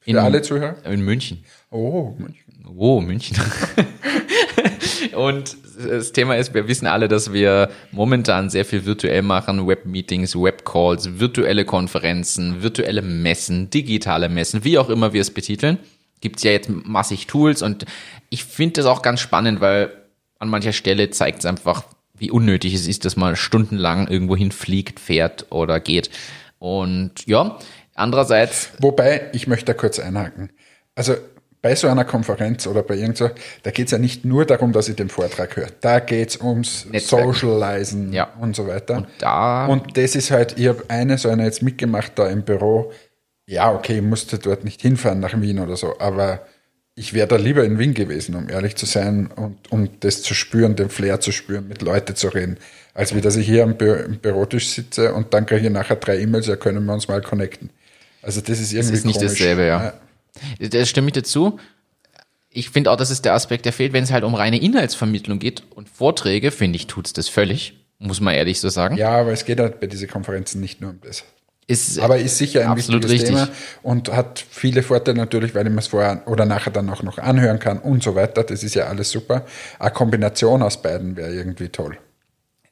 [0.00, 0.76] Für alle Zuhörer?
[0.86, 1.44] In München.
[1.70, 2.44] Oh, München.
[2.76, 3.36] Oh, München.
[5.14, 5.56] Und
[5.88, 11.18] das Thema ist, wir wissen alle, dass wir momentan sehr viel virtuell machen, Webmeetings, Webcalls,
[11.18, 15.78] virtuelle Konferenzen, virtuelle Messen, digitale Messen, wie auch immer wir es betiteln.
[16.20, 17.86] Gibt's ja jetzt massig Tools und
[18.28, 19.90] ich finde das auch ganz spannend, weil
[20.38, 21.84] an mancher Stelle zeigt es einfach,
[22.14, 26.10] wie unnötig es ist, dass man stundenlang irgendwo hinfliegt, fährt oder geht.
[26.58, 27.58] Und ja,
[28.00, 30.50] andererseits Wobei, ich möchte da kurz einhaken.
[30.94, 31.14] Also
[31.62, 33.20] bei so einer Konferenz oder bei irgend
[33.62, 35.68] da geht es ja nicht nur darum, dass ich den Vortrag höre.
[35.82, 37.32] Da geht es ums Netzwerken.
[37.34, 38.30] Socializen Ja.
[38.40, 38.96] und so weiter.
[38.98, 42.42] Und da- Und das ist halt, ich habe eine so eine jetzt mitgemacht da im
[42.42, 42.92] Büro.
[43.46, 46.40] Ja, okay, ich musste dort nicht hinfahren nach Wien oder so, aber
[46.94, 50.34] ich wäre da lieber in Wien gewesen, um ehrlich zu sein und um das zu
[50.34, 52.56] spüren, den Flair zu spüren, mit Leuten zu reden,
[52.94, 55.96] als wie dass ich hier am Bü im Bürotisch sitze und dann kriege ich nachher
[55.96, 57.70] drei E-Mails, ja, können wir uns mal connecten.
[58.22, 59.32] Also das ist irgendwie ist nicht komisch.
[59.32, 59.94] dasselbe, ja.
[60.58, 61.58] Das stimme ich dazu.
[62.50, 65.38] Ich finde auch, das ist der Aspekt, der fehlt, wenn es halt um reine Inhaltsvermittlung
[65.38, 68.96] geht und Vorträge, finde ich, tut's das völlig, muss man ehrlich so sagen.
[68.96, 71.24] Ja, aber es geht halt bei diesen Konferenzen nicht nur um das.
[71.66, 73.44] Ist, Aber ist sicher ein absolut wichtiges richtig.
[73.46, 77.04] Thema und hat viele Vorteile natürlich, weil ich mir es vorher oder nachher dann auch
[77.04, 78.42] noch anhören kann und so weiter.
[78.42, 79.46] Das ist ja alles super.
[79.78, 81.96] Eine Kombination aus beiden wäre irgendwie toll.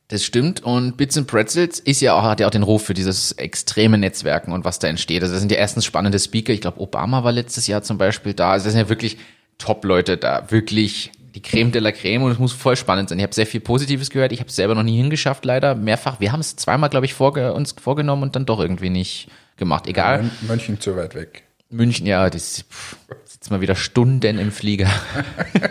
[0.09, 0.63] Das stimmt.
[0.65, 3.99] Und Bits and Pretzels ist ja auch, hat ja auch den Ruf für dieses extreme
[3.99, 5.21] Netzwerken und was da entsteht.
[5.23, 6.53] Also das sind ja erstens spannende Speaker.
[6.55, 8.53] Ich glaube, Obama war letztes Jahr zum Beispiel da.
[8.53, 9.19] Also das sind ja wirklich
[9.59, 10.51] Top-Leute da.
[10.51, 13.19] Wirklich die Creme de la Creme und es muss voll spannend sein.
[13.19, 14.33] Ich habe sehr viel Positives gehört.
[14.33, 15.75] Ich habe es selber noch nie hingeschafft, leider.
[15.75, 16.21] Mehrfach.
[16.21, 19.87] Wir haben es zweimal, glaube ich, vorge uns vorgenommen und dann doch irgendwie nicht gemacht.
[19.89, 20.21] Egal.
[20.23, 21.43] Mün- München zu weit weg.
[21.69, 24.89] München, ja, das pff, sitzt mal wieder Stunden im Flieger.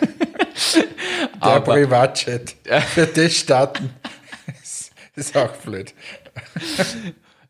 [1.43, 2.55] Der Aber- Privatjet.
[2.93, 3.89] Für das starten.
[5.17, 5.93] Ist auch blöd.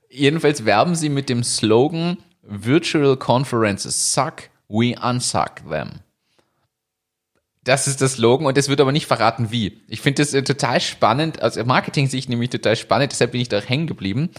[0.09, 5.99] Jedenfalls werben sie mit dem Slogan Virtual Conferences suck, we unsuck them.
[7.63, 9.81] Das ist das Slogan und es wird aber nicht verraten, wie.
[9.89, 13.59] Ich finde das äh, total spannend, aus Marketing-Sicht nämlich total spannend, deshalb bin ich da
[13.59, 14.29] hängen geblieben,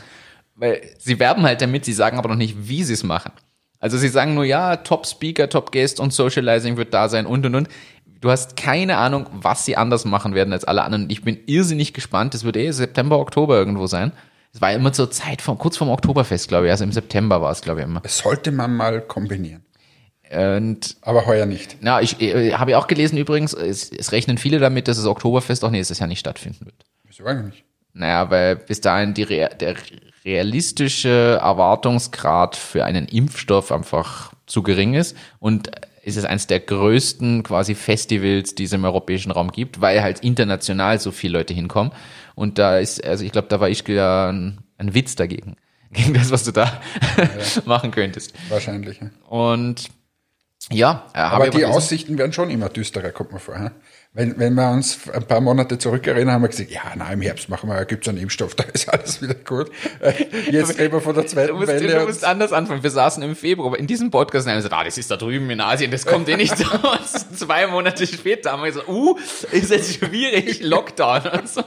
[0.54, 3.32] weil sie werben halt damit, sie sagen aber noch nicht, wie sie es machen.
[3.80, 7.44] Also sie sagen nur, ja, Top Speaker, Top Guest und Socializing wird da sein und
[7.44, 7.68] und und.
[8.20, 11.08] Du hast keine Ahnung, was sie anders machen werden als alle anderen.
[11.10, 12.34] Ich bin irrsinnig gespannt.
[12.34, 14.12] Das wird eh September, Oktober irgendwo sein.
[14.52, 16.70] Es war immer zur Zeit von kurz vorm Oktoberfest, glaube ich.
[16.72, 18.00] Also im September war es, glaube ich, immer.
[18.00, 19.62] Das sollte man mal kombinieren.
[20.30, 21.76] Und Aber heuer nicht.
[21.80, 25.06] na, ich äh, habe ja auch gelesen übrigens, es, es rechnen viele damit, dass das
[25.06, 26.74] Oktoberfest auch nächstes Jahr nicht stattfinden wird.
[27.04, 27.64] Wieso eigentlich nicht?
[27.94, 29.74] Naja, weil bis dahin die, der
[30.24, 35.70] realistische Erwartungsgrad für einen Impfstoff einfach zu gering ist und
[36.08, 40.20] es ist eines der größten quasi Festivals, die es im europäischen Raum gibt, weil halt
[40.20, 41.92] international so viele Leute hinkommen
[42.34, 45.56] und da ist, also ich glaube, da war ich ja ein, ein Witz dagegen,
[45.92, 46.80] gegen das, was du da
[47.64, 48.34] machen könntest.
[48.48, 49.00] Wahrscheinlich.
[49.00, 49.10] ja.
[49.28, 49.90] Und
[50.70, 51.64] ja, äh, Aber die.
[51.64, 53.58] Aussichten werden schon immer düsterer, kommt mir vor.
[53.58, 53.70] hä?
[54.14, 57.48] Wenn, wenn wir uns ein paar Monate zurückerinnern, haben wir gesagt, ja, na, im Herbst
[57.50, 59.70] machen wir, gibt's einen Impfstoff, da ist alles wieder gut.
[60.00, 60.12] Äh,
[60.50, 62.00] Jetzt reden wir von der Du zweiten musst, Welle.
[62.00, 62.82] du musst anders anfangen.
[62.82, 65.16] Wir saßen im Februar, aber in diesem Podcast und haben gesagt, ah, das ist da
[65.16, 66.54] drüben in Asien, das kommt eh nicht.
[66.58, 69.16] Und Zwei Monate später haben wir gesagt, uh,
[69.52, 71.62] ist jetzt schwierig, Lockdown und so.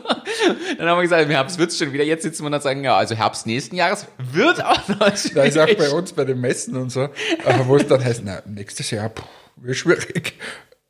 [0.77, 2.03] Dann haben wir gesagt, im Herbst wird's schon wieder.
[2.03, 5.27] Jetzt sitzen wir und sagen, ja, also Herbst nächsten Jahres wird auch noch Da ist
[5.37, 5.77] auch schwierig.
[5.77, 7.07] bei uns bei den Messen und so,
[7.45, 9.23] aber wo es dann heißt, na, nächstes Jahr, puh,
[9.57, 10.33] wird schwierig.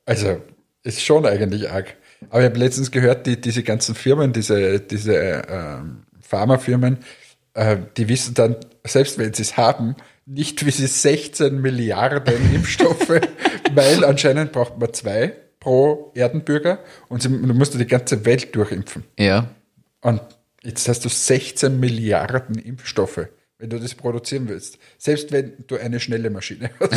[0.05, 0.41] Also,
[0.83, 1.95] ist schon eigentlich arg.
[2.29, 6.99] Aber ich habe letztens gehört, die, diese ganzen Firmen, diese, diese ähm, Pharmafirmen,
[7.53, 13.09] äh, die wissen dann, selbst wenn sie es haben, nicht wie sie 16 Milliarden Impfstoffe,
[13.73, 19.03] weil anscheinend braucht man zwei pro Erdenbürger und sie, du musst die ganze Welt durchimpfen.
[19.17, 19.49] Ja.
[20.01, 20.21] Und
[20.63, 23.27] jetzt hast du 16 Milliarden Impfstoffe,
[23.61, 24.79] wenn du das produzieren willst.
[24.97, 26.93] Selbst wenn du eine schnelle Maschine hast,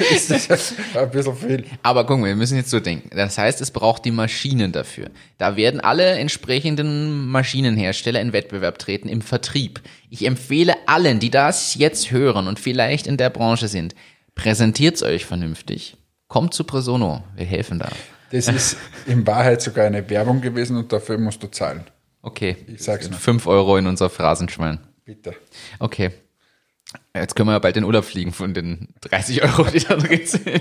[0.30, 1.64] ist das ein bisschen viel.
[1.82, 3.10] Aber guck mal, wir müssen jetzt so denken.
[3.12, 5.10] Das heißt, es braucht die Maschinen dafür.
[5.36, 9.80] Da werden alle entsprechenden Maschinenhersteller in Wettbewerb treten im Vertrieb.
[10.10, 13.96] Ich empfehle allen, die das jetzt hören und vielleicht in der Branche sind,
[14.36, 15.96] präsentiert's euch vernünftig.
[16.28, 17.24] Kommt zu Presono.
[17.34, 17.88] Wir helfen da.
[18.30, 21.82] Das ist in Wahrheit sogar eine Werbung gewesen und dafür musst du zahlen.
[22.22, 22.56] Okay.
[22.68, 23.18] Ich sag's nur.
[23.18, 24.78] Fünf Euro in unser Phrasenschwein.
[25.08, 25.34] Bitte.
[25.78, 26.10] Okay.
[27.14, 30.26] Jetzt können wir ja bald in Urlaub fliegen von den 30 Euro, die da drin
[30.26, 30.60] sind.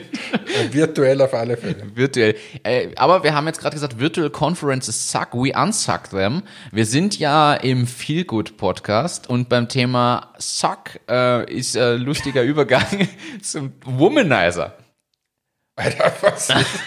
[0.71, 1.93] Virtuell auf alle Fälle.
[1.95, 2.37] Virtuell.
[2.63, 6.43] Äh, aber wir haben jetzt gerade gesagt, Virtual Conferences suck, we unsuck them.
[6.71, 13.09] Wir sind ja im Feelgood Podcast und beim Thema Suck äh, ist äh, lustiger Übergang
[13.41, 14.77] zum Womanizer.
[15.75, 16.79] Alter, was ist,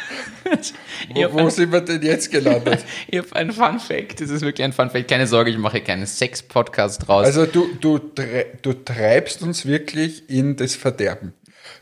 [1.14, 2.84] Wo, wo sind wir denn jetzt gelandet?
[3.08, 4.20] Ich habe einen Fun Fact.
[4.20, 5.08] Das ist wirklich ein Fun Fact.
[5.08, 7.24] Keine Sorge, ich mache keinen Sex-Podcast draus.
[7.26, 11.34] Also du, du, du treibst uns wirklich in das Verderben.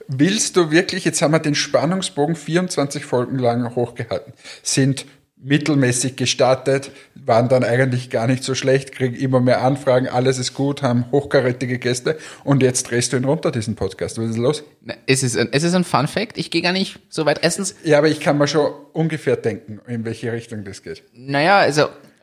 [0.07, 5.07] Willst du wirklich, jetzt haben wir den Spannungsbogen 24 Folgen lang hochgehalten, sind
[5.41, 10.55] mittelmäßig gestartet, waren dann eigentlich gar nicht so schlecht, kriegen immer mehr Anfragen, alles ist
[10.55, 14.19] gut, haben hochkarätige Gäste und jetzt drehst du ihn runter, diesen Podcast.
[14.19, 14.65] Was ist los?
[14.83, 16.39] Na, es, ist ein, es ist ein Fun Fact.
[16.39, 17.41] Ich gehe gar nicht so weit.
[17.43, 21.05] Erstens, Ja, aber ich kann mal schon ungefähr denken, in welche Richtung das geht.
[21.15, 21.83] Naja, also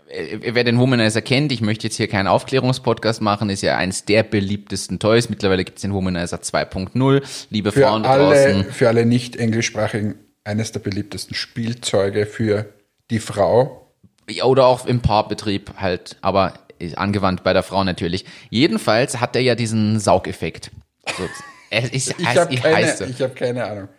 [0.09, 4.03] äh, wer den Womanizer kennt, ich möchte jetzt hier keinen Aufklärungspodcast machen, ist ja eins
[4.05, 5.29] der beliebtesten Toys.
[5.29, 7.21] Mittlerweile gibt es den Womanizer 2.0.
[7.49, 8.23] Liebe Für Frauen alle,
[8.53, 8.71] draußen.
[8.71, 12.65] für alle nicht englischsprachigen, eines der beliebtesten Spielzeuge für
[13.09, 13.91] die Frau,
[14.29, 16.53] Ja, Oder auch im Paarbetrieb halt, aber
[16.95, 18.25] angewandt bei der Frau natürlich.
[18.49, 20.71] Jedenfalls hat er ja diesen Saugeffekt.
[21.17, 21.23] So,
[21.69, 23.89] es ist, Ich habe keine, ich hab keine Ahnung.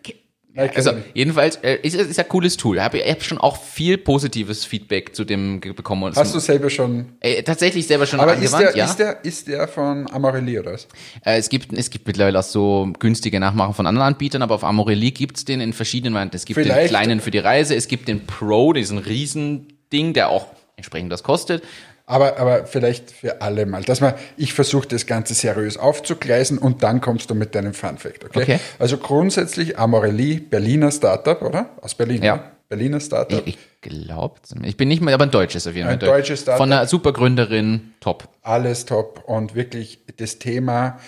[0.56, 2.76] Also jedenfalls äh, ist, ist ein cooles Tool.
[2.76, 6.12] Ich habe hab schon auch viel positives Feedback zu dem bekommen.
[6.16, 7.06] Hast du selber schon.
[7.20, 8.84] äh, tatsächlich selber schon Aber ist angewandt, der, ja.
[8.86, 10.88] ist, der, ist der von Amarelli oder was?
[11.24, 14.64] Äh, es gibt es gibt mittlerweile auch so günstige Nachmachen von anderen Anbietern, aber auf
[14.64, 16.36] Amorelie gibt's den in verschiedenen Varianten.
[16.36, 20.28] Es gibt den Vielleicht- kleinen für die Reise, es gibt den Pro, diesen Riesending, der
[20.30, 21.62] auch entsprechend das kostet.
[22.08, 23.82] Aber, aber vielleicht für alle mal.
[23.82, 27.98] Dass man, ich versuche das Ganze seriös aufzugleisen und dann kommst du mit deinem Fun
[27.98, 28.42] Fact, okay?
[28.42, 28.60] Okay.
[28.78, 31.70] Also grundsätzlich Amorelie, Berliner Startup, oder?
[31.82, 32.34] Aus Berlin, Ja.
[32.34, 32.52] oder?
[32.68, 33.42] Berliner Startup.
[33.44, 35.94] Ich glaube, ich bin nicht mehr, aber ein deutsches auf jeden Fall.
[35.94, 36.58] Ein deutsches Startup.
[36.58, 38.28] Von einer super Gründerin, top.
[38.42, 40.98] alles top und wirklich das Thema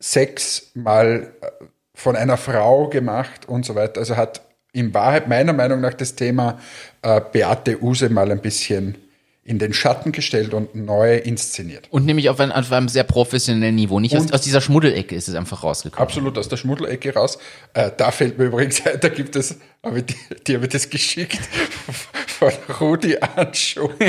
[0.00, 1.46] Sex mal äh,
[1.94, 4.00] von einer Frau gemacht und so weiter.
[4.00, 4.42] Also hat
[4.72, 6.58] in Wahrheit meiner Meinung nach das Thema
[7.02, 8.96] äh, Beate Use mal ein bisschen
[9.44, 11.88] in den Schatten gestellt und neu inszeniert.
[11.90, 13.98] Und nämlich auf, ein, auf einem sehr professionellen Niveau.
[13.98, 16.00] Nicht aus, aus dieser Schmuddelecke ist es einfach rausgekommen.
[16.00, 17.38] Absolut aus der Schmuddelecke raus.
[17.74, 20.14] Äh, da fällt mir übrigens ein, da gibt es, aber die,
[20.46, 21.40] die habe ich das geschickt
[22.26, 23.90] von Rudi Anschuh.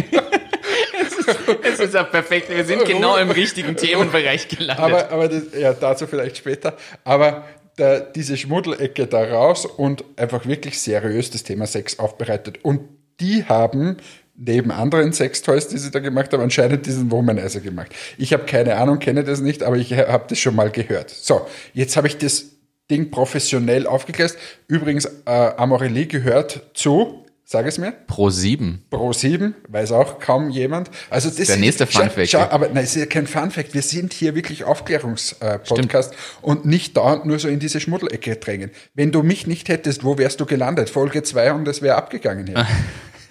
[1.63, 2.50] Es ist ja perfekt.
[2.50, 4.84] Wir sind genau im richtigen Themenbereich gelandet.
[4.84, 6.76] Aber, aber das, ja, dazu vielleicht später.
[7.06, 7.46] Aber
[7.78, 12.60] da, diese Schmuddelecke da raus und einfach wirklich seriös das Thema Sex aufbereitet.
[12.63, 12.82] Und
[13.19, 13.98] die haben
[14.36, 17.93] neben anderen Sextoys, die sie da gemacht haben, anscheinend diesen Womanizer gemacht.
[18.17, 21.10] Ich habe keine Ahnung, kenne das nicht, aber ich habe das schon mal gehört.
[21.10, 22.46] So, jetzt habe ich das
[22.89, 24.36] Ding professionell aufgeklärt.
[24.67, 28.84] Übrigens, äh, Amorelie gehört zu, sag es mir, Pro 7.
[28.89, 30.89] Pro 7, weiß auch kaum jemand.
[31.10, 32.52] Also das der nächste schau, Funfact, Schau, ja.
[32.52, 33.74] aber nein, es ist ja kein Funfact.
[33.74, 38.72] Wir sind hier wirklich Aufklärungspodcast und nicht dauernd nur so in diese Schmuddelecke drängen.
[38.96, 40.89] Wenn du mich nicht hättest, wo wärst du gelandet?
[40.89, 42.67] Folge 2 und es wäre abgegangen hier.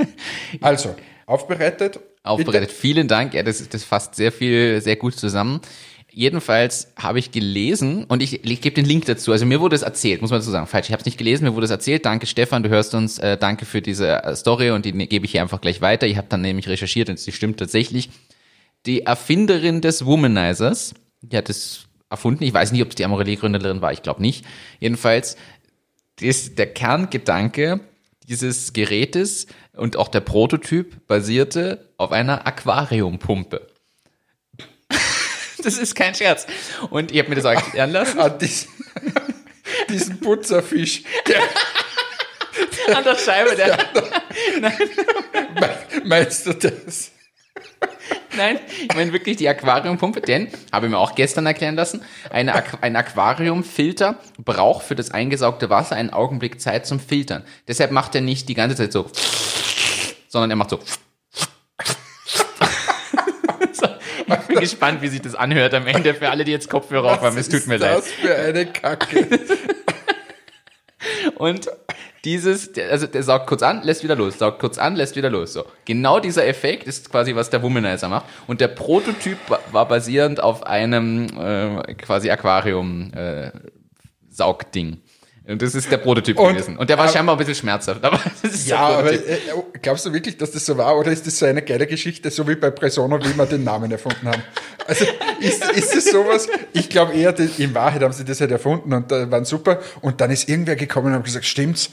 [0.61, 0.95] also,
[1.27, 2.01] aufbereitet.
[2.23, 2.71] Aufbereitet.
[2.71, 3.35] Vielen Dank.
[3.35, 5.61] Ja, das, das fasst sehr viel, sehr gut zusammen.
[6.15, 9.33] Jedenfalls habe ich gelesen und ich, ich gebe den Link dazu.
[9.33, 10.67] Also mir wurde es erzählt, muss man dazu sagen.
[10.67, 12.05] Falsch, ich habe es nicht gelesen, mir wurde es erzählt.
[12.05, 13.19] Danke Stefan, du hörst uns.
[13.19, 16.07] Äh, danke für diese äh, Story und die ne- gebe ich hier einfach gleich weiter.
[16.07, 18.11] Ich habe dann nämlich recherchiert und sie stimmt tatsächlich.
[18.85, 22.45] Die Erfinderin des Womanizers, die hat es erfunden.
[22.45, 23.93] Ich weiß nicht, ob es die Amorelie-Gründerin war.
[23.93, 24.45] Ich glaube nicht.
[24.81, 25.37] Jedenfalls
[26.21, 27.81] ist der Kerngedanke
[28.29, 33.67] dieses Gerätes und auch der Prototyp basierte auf einer Aquariumpumpe.
[35.63, 36.47] Das ist kein Scherz.
[36.91, 38.19] Und ich habe mir das auch erklären lassen.
[38.21, 38.69] An diesen,
[39.89, 41.05] diesen Putzerfisch.
[41.29, 43.55] Der, An der Scheibe.
[43.55, 43.79] Der,
[46.05, 47.12] meinst du das?
[48.37, 52.55] Nein, ich meine wirklich die Aquariumpumpe, denn, habe ich mir auch gestern erklären lassen, eine,
[52.57, 57.45] Aqu- ein Aquariumfilter braucht für das eingesaugte Wasser einen Augenblick Zeit zum Filtern.
[57.69, 59.11] Deshalb macht er nicht die ganze Zeit so,
[60.29, 60.79] sondern er macht so.
[64.29, 67.37] Ich bin gespannt, wie sich das anhört am Ende für alle, die jetzt Kopfhörer aufhaben.
[67.39, 67.99] Es tut mir ist leid.
[67.99, 69.29] das für eine Kacke?
[71.37, 71.69] Und
[72.25, 75.53] dieses, also der saugt kurz an, lässt wieder los, saugt kurz an, lässt wieder los.
[75.53, 75.65] So.
[75.85, 78.27] Genau dieser Effekt ist quasi, was der Womanizer macht.
[78.47, 84.99] Und der Prototyp wa- war basierend auf einem äh, quasi Aquarium-Saugding.
[85.45, 86.77] Und das ist der Prototyp Und- gewesen.
[86.79, 88.05] Und der war aber- scheinbar ein bisschen schmerzhaft.
[88.05, 89.29] Aber das Ja, aber Prototyp.
[89.29, 89.39] äh,
[89.83, 90.97] glaubst du wirklich, dass das so war?
[90.97, 93.91] Oder ist das so eine geile Geschichte, so wie bei Presono, wie wir den Namen
[93.91, 94.41] erfunden haben?
[94.87, 95.05] Also
[95.41, 96.47] ist, ist es sowas?
[96.73, 99.81] Ich glaube eher, in Wahrheit haben sie das halt erfunden und da waren super.
[100.01, 101.91] Und dann ist irgendwer gekommen und hat gesagt, stimmt's?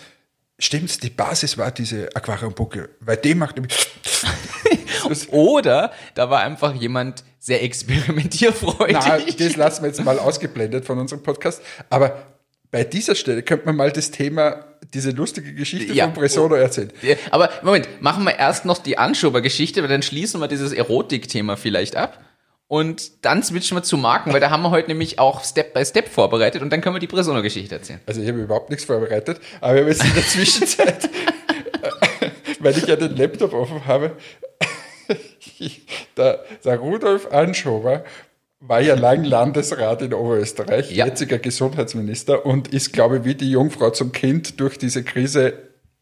[0.60, 3.76] Stimmt's, die Basis war diese Aquariumbuckel, weil die macht nämlich
[5.32, 8.98] Oder da war einfach jemand sehr experimentierfreudig.
[9.00, 11.62] Na, das lassen wir jetzt mal ausgeblendet von unserem Podcast.
[11.90, 12.26] Aber
[12.72, 16.06] bei dieser Stelle könnte man mal das Thema, diese lustige Geschichte Ja.
[16.06, 16.92] von Presono erzählen.
[17.32, 21.96] Aber Moment, machen wir erst noch die Anschober-Geschichte, weil dann schließen wir dieses Erotik-Thema vielleicht
[21.96, 22.20] ab.
[22.70, 25.84] Und dann switchen wir zu Marken, weil da haben wir heute nämlich auch Step by
[25.84, 28.00] Step vorbereitet und dann können wir die Presono-Geschichte erzählen.
[28.06, 31.10] Also ich habe überhaupt nichts vorbereitet, aber habe jetzt in der Zwischenzeit,
[32.60, 34.12] weil ich ja den Laptop offen habe,
[36.18, 38.04] der, der Rudolf Anschober
[38.60, 41.08] war ja lang Landesrat in Oberösterreich, Ja.
[41.08, 45.54] jetziger Gesundheitsminister und ist, glaube ich, wie die Jungfrau zum Kind durch diese Krise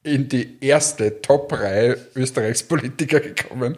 [0.03, 3.77] in die erste Top-Reihe Österreichs Politiker gekommen.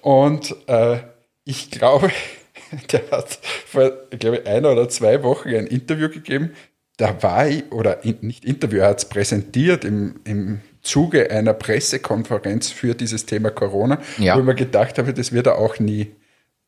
[0.00, 0.98] Und äh,
[1.46, 2.10] ich glaube,
[2.92, 6.50] der hat vor, ich glaube, einer oder zwei Wochen ein Interview gegeben.
[6.98, 11.52] Da war ich, oder in, nicht Interview, er hat es präsentiert im, im Zuge einer
[11.54, 14.34] Pressekonferenz für dieses Thema Corona, Ja.
[14.34, 16.12] wo ich mir gedacht habe, das wird er auch nie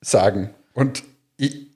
[0.00, 0.50] sagen.
[0.74, 1.02] Und
[1.38, 1.66] ich,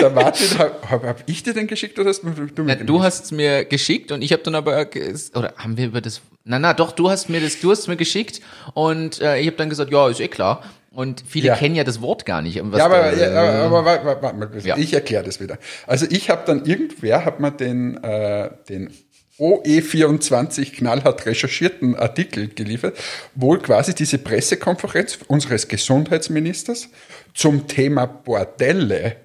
[0.00, 3.02] der Martin, habe hab, ich dir den geschickt oder hast du, du mir den du
[3.02, 4.86] hast es mir geschickt und ich habe dann aber,
[5.34, 7.88] oder haben wir über das, na na, doch, du hast mir das, du hast es
[7.88, 8.40] mir geschickt
[8.74, 10.62] und äh, ich habe dann gesagt, ja, ist eh klar.
[10.94, 11.56] Und viele Ja.
[11.56, 12.60] kennen ja das Wort gar nicht.
[12.62, 14.68] Was Ja, aber, da, ja, äh, aber, warte, warte, warte mal, bitte.
[14.68, 14.76] Ja.
[14.76, 15.58] ich erkläre das wieder.
[15.86, 18.90] Also ich habe dann, irgendwer hat mir den, äh, den
[19.38, 22.96] OE24 knallhart recherchierten Artikel geliefert,
[23.34, 26.88] wo quasi diese Pressekonferenz unseres Gesundheitsministers
[27.34, 29.16] zum Thema Bordelle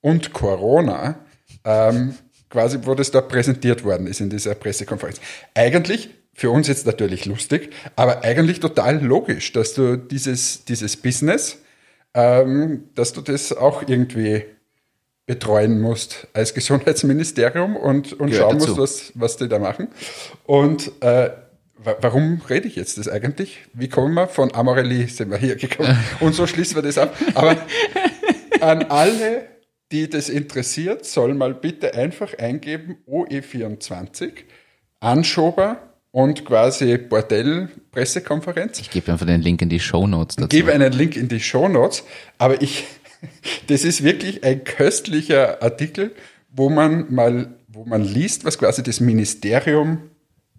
[0.00, 1.18] und Corona
[1.64, 2.14] ähm,
[2.48, 5.20] quasi, wo das dort präsentiert worden ist in dieser Pressekonferenz.
[5.54, 6.10] Eigentlich
[6.40, 11.58] für uns jetzt natürlich lustig, aber eigentlich total logisch, dass du dieses, dieses Business,
[12.14, 14.44] ähm, dass du das auch irgendwie
[15.26, 18.74] betreuen musst als Gesundheitsministerium und, und Gehört schauen dazu.
[18.74, 19.88] musst, was, was die da machen.
[20.44, 21.28] Und äh,
[21.76, 23.58] wa- warum rede ich jetzt das eigentlich?
[23.74, 24.26] Wie kommen wir?
[24.26, 25.94] Von Amorelie sind wir hier gekommen.
[26.20, 27.14] Und so schließen wir das ab.
[27.34, 27.54] Aber
[28.62, 29.46] an alle,
[29.92, 34.32] die das interessiert, soll mal bitte einfach eingeben OE24,
[35.00, 38.80] Anschober und quasi Bordell-Pressekonferenz.
[38.80, 40.48] Ich gebe einfach den Link in die Show Notes dazu.
[40.48, 42.04] Gebe einen Link in die Show Notes,
[42.38, 42.84] aber ich,
[43.68, 46.12] das ist wirklich ein köstlicher Artikel,
[46.50, 50.10] wo man mal, wo man liest, was quasi das Ministerium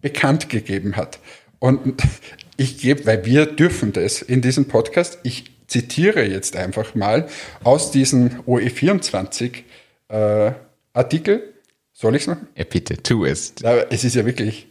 [0.02, 1.20] bekannt gegeben hat.
[1.60, 2.02] Und
[2.58, 7.28] ich gebe, weil wir dürfen das in diesem Podcast, ich zitiere jetzt einfach mal
[7.64, 9.64] aus diesem OE24
[10.10, 10.52] äh,
[10.93, 11.54] Artikel.
[11.93, 12.47] Soll ich es machen?
[12.56, 13.54] Ja, bitte, tu es.
[13.62, 14.68] Ja, es ist ja wirklich,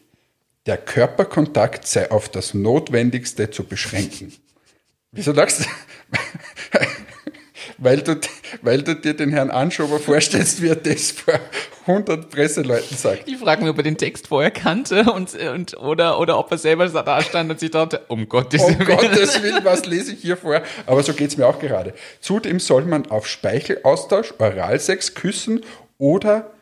[0.66, 4.32] der Körperkontakt sei auf das Notwendigste zu beschränken.
[5.12, 5.64] Wieso lachst du?
[7.78, 8.20] weil, du,
[8.62, 11.40] weil du dir den Herrn Anschober vorstellst, wie er das vor
[11.86, 13.26] 100 Presseleuten sagt.
[13.26, 16.58] Ich frage mich, ob er den Text vorher kannte und, und, oder, oder ob er
[16.58, 18.86] selber da stand und sich dachte, um Gottes Um Willen.
[18.86, 20.62] Gottes Willen, was lese ich hier vor?
[20.86, 21.94] Aber so geht's mir auch gerade.
[22.20, 25.62] Zudem soll man auf Speichelaustausch, Oralsex, Küssen
[25.98, 26.52] oder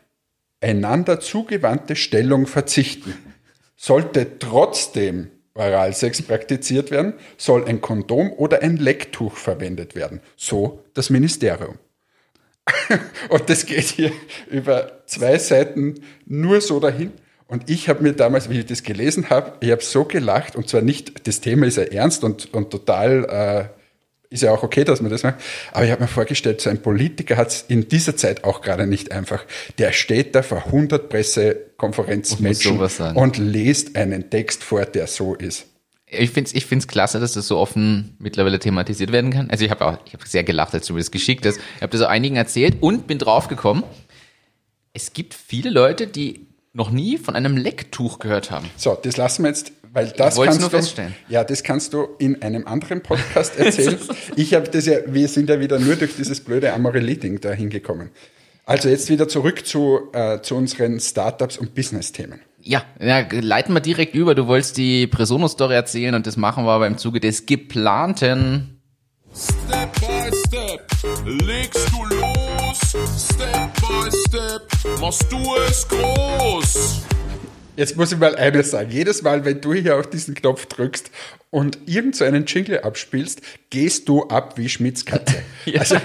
[0.61, 3.15] einander zugewandte Stellung verzichten.
[3.81, 10.21] Sollte trotzdem Oralsex praktiziert werden, soll ein Kondom oder ein Lecktuch verwendet werden.
[10.37, 11.79] So das Ministerium.
[13.29, 14.13] Und das geht hier
[14.51, 17.13] über zwei Seiten nur so dahin.
[17.47, 20.57] Und ich habe mir damals, wie ich das gelesen habe, ich habe so gelacht.
[20.57, 23.78] Und zwar nicht, das Thema ist ja ernst und, und total, äh,
[24.31, 25.37] ist ja auch okay, dass man das macht.
[25.73, 28.87] Aber ich habe mir vorgestellt, so ein Politiker hat es in dieser Zeit auch gerade
[28.87, 29.45] nicht einfach.
[29.79, 32.79] Der steht da vor 100 Pressekonferenzmenschen
[33.15, 35.67] und liest einen Text vor, der so ist.
[36.11, 39.51] Ich finde es ich find's klasse, dass das so offen mittlerweile thematisiert werden kann.
[39.51, 41.59] Also ich habe auch, ich habe sehr gelacht, als du mir das geschickt hast.
[41.77, 43.85] Ich habe das auch einigen erzählt und bin draufgekommen.
[44.95, 48.71] Es gibt viele Leute, die noch nie von einem Lecktuch gehört haben.
[48.77, 51.15] So, das lassen wir jetzt, weil das es kannst nur du, feststellen.
[51.29, 53.99] ja, das kannst du in einem anderen Podcast erzählen.
[54.37, 58.11] ich habe das ja, wir sind ja wieder nur durch dieses blöde Amorelie-Ding da hingekommen.
[58.65, 62.41] Also jetzt wieder zurück zu, äh, zu unseren Startups und Business-Themen.
[62.61, 64.35] Ja, ja, leiten wir direkt über.
[64.35, 68.75] Du wolltest die Presono-Story erzählen und das machen wir aber im Zuge des geplanten
[69.35, 70.91] Step by step
[71.47, 72.79] legst du los.
[73.33, 77.03] Step by step machst du es groß.
[77.79, 78.91] Jetzt muss ich mal eines sagen.
[78.91, 81.13] Jedes Mal, wenn du hier auf diesen Knopf drückst
[81.51, 85.37] und irgend so einen Jingle abspielst, gehst du ab wie Schmitz Katze.
[85.79, 85.97] Also,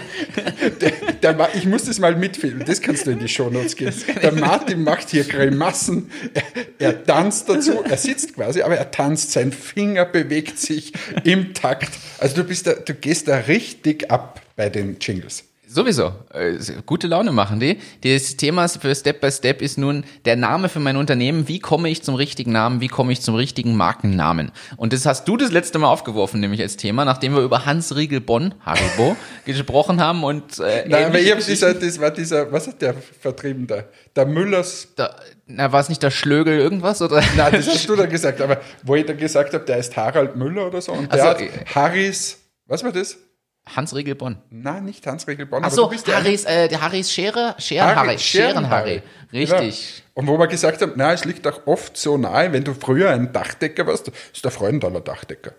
[0.82, 2.66] der, der, ich muss das mal mitfilmen.
[2.66, 3.96] Das kannst du in die Shownotes geben.
[4.22, 6.12] Der Martin macht hier Grimassen.
[6.34, 6.44] Er,
[6.90, 7.82] er tanzt dazu.
[7.82, 9.32] Er sitzt quasi, aber er tanzt.
[9.32, 10.92] Sein Finger bewegt sich
[11.24, 11.92] im Takt.
[12.20, 15.46] Also du bist da, du gehst da richtig ab bei den Jingles.
[15.74, 16.14] Sowieso.
[16.32, 17.80] Äh, gute Laune machen die.
[18.04, 21.48] Das Thema für Step by Step ist nun der Name für mein Unternehmen.
[21.48, 22.80] Wie komme ich zum richtigen Namen?
[22.80, 24.52] Wie komme ich zum richtigen Markennamen?
[24.78, 27.96] Und das hast du das letzte Mal aufgeworfen, nämlich als Thema, nachdem wir über Hans
[27.96, 29.16] Riegel Bonn, Haribo,
[29.46, 32.94] gesprochen haben und äh, Nein, aber ich hab dieser, das war dieser, was hat der
[32.94, 33.84] vertrieben da?
[34.16, 35.16] Der Müllers da,
[35.48, 37.24] na, war es nicht der Schlögel irgendwas oder?
[37.36, 40.36] Nein, das hast du da gesagt, aber wo ich da gesagt habe, der ist Harald
[40.36, 43.18] Müller oder so und der Also, hat äh, Harris, was war das?
[43.66, 44.38] Hans Riegel Bonn.
[44.50, 47.12] Nein, nicht Hans Regel Bonn, Ach aber so, du bist der Harrys, äh, der Harrys
[47.12, 49.02] Schere, Scherenharry, Scherenharry.
[49.32, 50.04] Richtig.
[50.06, 50.10] Genau.
[50.16, 53.10] Und wo wir gesagt haben, na, es liegt auch oft so nahe, wenn du früher
[53.12, 55.54] ein Dachdecker warst, das ist der Freundaler Dachdecker.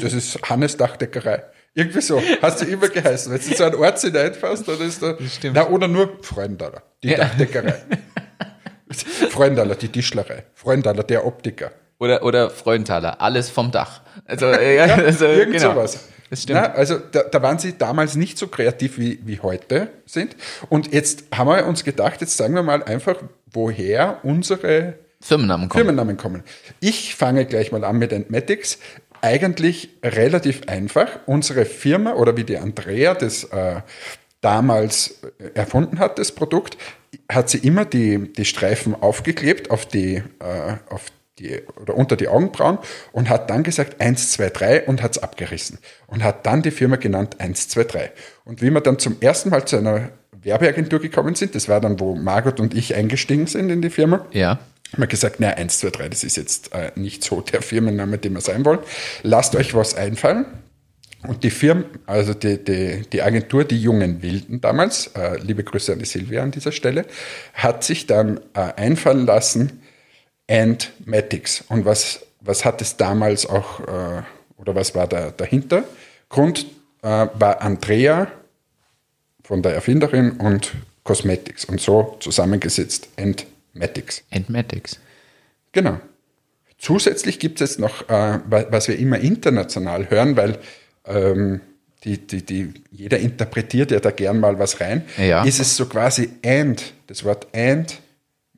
[0.00, 1.44] das ist Hannes Dachdeckerei.
[1.74, 3.32] Irgendwie so, hast du immer geheißen.
[3.32, 5.16] Wenn du so einen Ort hineinfährst, dann ist da,
[5.54, 7.82] na, oder nur Freundaler, die Dachdeckerei.
[9.30, 10.44] Freundaler, die Tischlerei.
[10.54, 11.70] Freundaler, der Optiker.
[11.98, 14.00] Oder, oder Freudenthaler, alles vom Dach.
[14.24, 15.74] Also, äh, ja, also Irgend genau.
[15.74, 16.08] sowas.
[16.30, 16.60] Das stimmt.
[16.62, 20.36] Na, also da, da waren sie damals nicht so kreativ wie, wie heute sind.
[20.68, 23.16] Und jetzt haben wir uns gedacht, jetzt sagen wir mal einfach,
[23.52, 25.84] woher unsere Firmennamen kommen.
[25.84, 26.44] Firmennamen kommen.
[26.78, 28.78] Ich fange gleich mal an mit Entmatics.
[29.20, 31.18] Eigentlich relativ einfach.
[31.26, 33.82] Unsere Firma oder wie die Andrea das äh,
[34.40, 35.20] damals
[35.54, 36.78] erfunden hat, das Produkt,
[37.30, 41.06] hat sie immer die, die Streifen aufgeklebt auf die, äh, auf
[41.40, 42.78] die oder unter die Augenbrauen
[43.12, 45.78] und hat dann gesagt 1, 2, 3 und hat es abgerissen.
[46.06, 48.12] Und hat dann die Firma genannt 1, 2, 3.
[48.44, 50.10] Und wie wir dann zum ersten Mal zu einer
[50.42, 54.26] Werbeagentur gekommen sind, das war dann, wo Margot und ich eingestiegen sind in die Firma,
[54.32, 54.58] Ja.
[54.92, 58.18] haben wir gesagt, na, 1, 2, 3, das ist jetzt äh, nicht so der Firmenname,
[58.18, 58.80] den wir sein wollen.
[59.22, 60.46] Lasst euch was einfallen.
[61.28, 65.92] Und die Firma, also die, die, die Agentur, die jungen Wilden damals, äh, liebe Grüße
[65.92, 67.04] an die Silvia an dieser Stelle,
[67.52, 69.82] hat sich dann äh, einfallen lassen,
[70.50, 71.62] Antmatics.
[71.68, 74.22] Und was, was hat es damals auch, äh,
[74.58, 75.84] oder was war da dahinter?
[76.28, 76.66] Grund
[77.02, 78.30] äh, war Andrea
[79.44, 80.72] von der Erfinderin und
[81.04, 84.22] Cosmetics und so zusammengesetzt Antmatics.
[84.30, 84.98] Entmatics.
[85.72, 85.98] Genau.
[86.78, 90.58] Zusätzlich gibt es jetzt noch, äh, wa- was wir immer international hören, weil
[91.06, 91.60] ähm,
[92.04, 95.44] die, die, die, jeder interpretiert ja da gern mal was rein, Ja.
[95.44, 97.98] ist es so quasi and, das Wort and,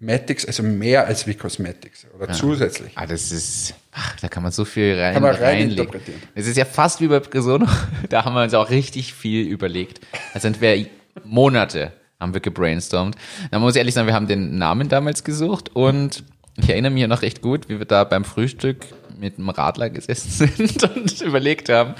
[0.02, 2.92] Matics, also mehr als wie Cosmetics oder zusätzlich.
[2.96, 5.70] Ah, das ist, ach, da kann man so viel rein, Kann man rein reinlegen.
[5.70, 6.20] interpretieren.
[6.34, 7.66] Das ist ja fast wie bei Presono.
[8.08, 10.00] Da haben wir uns auch richtig viel überlegt.
[10.34, 10.86] Da sind wir
[11.24, 13.16] Monate haben wir gebrainstormt.
[13.50, 16.24] Da muss ich ehrlich sagen, wir haben den Namen damals gesucht und
[16.56, 18.86] ich erinnere mich noch recht gut, wie wir da beim Frühstück
[19.18, 21.94] mit dem Radler gesessen sind und überlegt haben.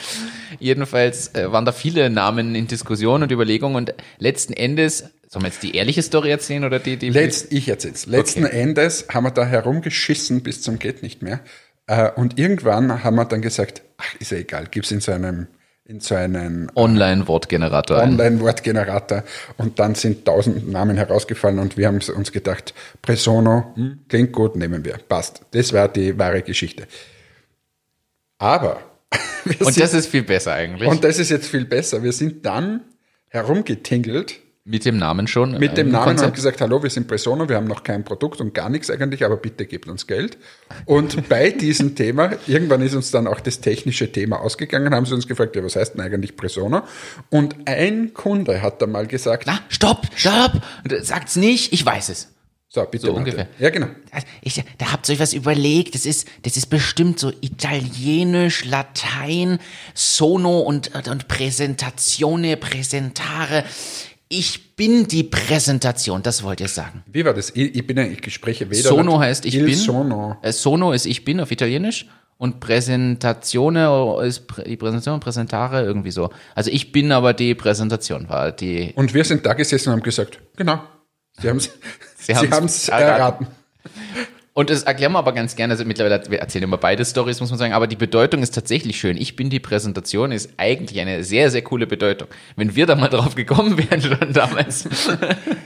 [0.59, 5.49] Jedenfalls äh, waren da viele Namen in Diskussion und Überlegung und letzten Endes, sollen wir
[5.49, 8.05] jetzt die ehrliche Story erzählen oder die, die Letzt, ich erzähl's.
[8.05, 11.41] Letzten Endes haben wir da herumgeschissen bis zum geht nicht mehr.
[11.87, 15.47] Äh, Und irgendwann haben wir dann gesagt, ach, ist ja egal, gib's in so einem,
[15.87, 18.11] in so einen Online-Wortgenerator ein.
[18.11, 19.24] Online-Wortgenerator
[19.57, 24.55] und dann sind tausend Namen herausgefallen und wir haben uns gedacht, Presono, hm, klingt gut,
[24.55, 25.41] nehmen wir, passt.
[25.53, 26.87] Das war die wahre Geschichte.
[28.37, 28.83] Aber,
[29.45, 30.89] Und sind, das ist viel besser eigentlich.
[30.89, 32.83] und das ist jetzt viel besser, wir sind dann
[33.28, 35.58] herumgetingelt mit dem Namen schon.
[35.58, 36.34] mit dem Namen und haben Konzept.
[36.36, 39.36] gesagt, hallo, wir sind Presono, wir haben noch kein Produkt und gar nichts eigentlich, aber
[39.36, 40.38] bitte gebt uns Geld.
[40.84, 45.14] Und bei diesem Thema, irgendwann ist uns dann auch das technische Thema ausgegangen, haben sie
[45.14, 46.82] uns gefragt, ja, was heißt denn eigentlich Presono?
[47.28, 50.62] Und ein Kunde hat dann mal gesagt, Na, stopp, stopp!
[51.00, 52.28] Sagt's nicht, ich weiß es.
[52.68, 53.06] so, bitte.
[53.06, 53.48] So ungefähr.
[53.58, 53.88] Ja, genau.
[54.42, 55.96] Ich, da habt ihr euch was überlegt.
[55.96, 59.58] Das ist, das ist bestimmt so Italienisch, Latein,
[59.92, 63.64] Sono und, und Präsentatione, Präsentare.
[64.35, 67.03] Ich bin die Präsentation, das wollt ihr sagen.
[67.07, 67.51] Wie war das?
[67.51, 68.89] Ich, ich bin ja, ich spreche weder.
[68.89, 69.74] Sono heißt ich Il bin.
[69.74, 70.39] Sono.
[70.41, 72.07] Äh, Sono ist ich bin auf Italienisch
[72.39, 76.30] und Präsentatione ist die Präsentation, Präsentare irgendwie so.
[76.55, 78.95] Also ich bin aber die Präsentation war die.
[78.95, 80.80] Und wir sind da gesessen und haben gesagt, genau.
[81.39, 81.64] Sie haben es
[82.16, 83.45] Sie Sie haben's erraten.
[83.45, 83.47] erraten.
[84.55, 87.48] Und das erklären wir aber ganz gerne, also mittlerweile, wir erzählen immer beide Stories, muss
[87.50, 89.16] man sagen, aber die Bedeutung ist tatsächlich schön.
[89.16, 92.28] Ich bin die Präsentation ist eigentlich eine sehr, sehr coole Bedeutung.
[92.57, 94.88] Wenn wir da mal drauf gekommen wären schon damals.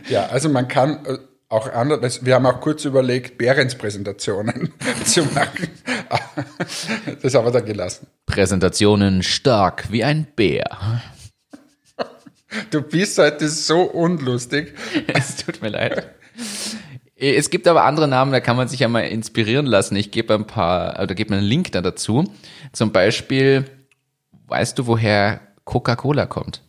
[0.09, 1.18] Ja, also man kann äh,
[1.49, 4.72] auch anders, wir haben auch kurz überlegt, Behrens-Präsentationen
[5.05, 5.68] zu machen.
[7.22, 8.07] Das haben wir dann gelassen.
[8.26, 11.03] Präsentationen stark wie ein Bär.
[12.70, 14.74] Du bist heute so unlustig.
[15.09, 16.16] Es tut mir leid.
[17.19, 19.97] Es gibt aber andere Namen, da kann man sich ja mal inspirieren lassen.
[19.97, 22.25] Ich gebe ein paar, oder gebe mir einen Link da dazu.
[22.73, 23.64] Zum Beispiel,
[24.49, 26.61] weißt du, woher Coca-Cola kommt?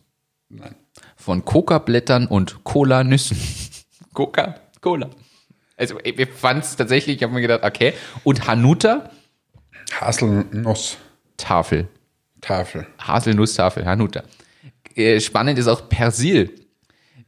[0.48, 0.74] Nein.
[1.16, 3.36] Von Coca-Blättern und Cola-Nüssen.
[4.14, 5.10] Coca-Cola.
[5.76, 7.92] Also ich fand es tatsächlich, ich habe mir gedacht, okay.
[8.24, 9.10] Und Hanuta,
[10.00, 10.96] Haselnuss,
[11.36, 11.88] Tafel.
[12.40, 12.86] Tafel.
[12.98, 14.22] Haselnusstafel, Hanuta.
[14.94, 16.54] Äh, Spannend ist auch Persil.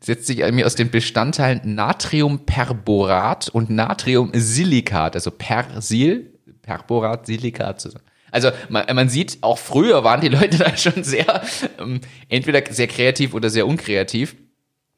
[0.03, 6.33] Setzt sich irgendwie aus den Bestandteilen Natriumperborat und Natriumsilikat, also Persil,
[6.63, 8.05] Perborat, Silikat zusammen.
[8.31, 11.43] Also man, man sieht, auch früher waren die Leute da schon sehr,
[11.79, 14.37] ähm, entweder sehr kreativ oder sehr unkreativ.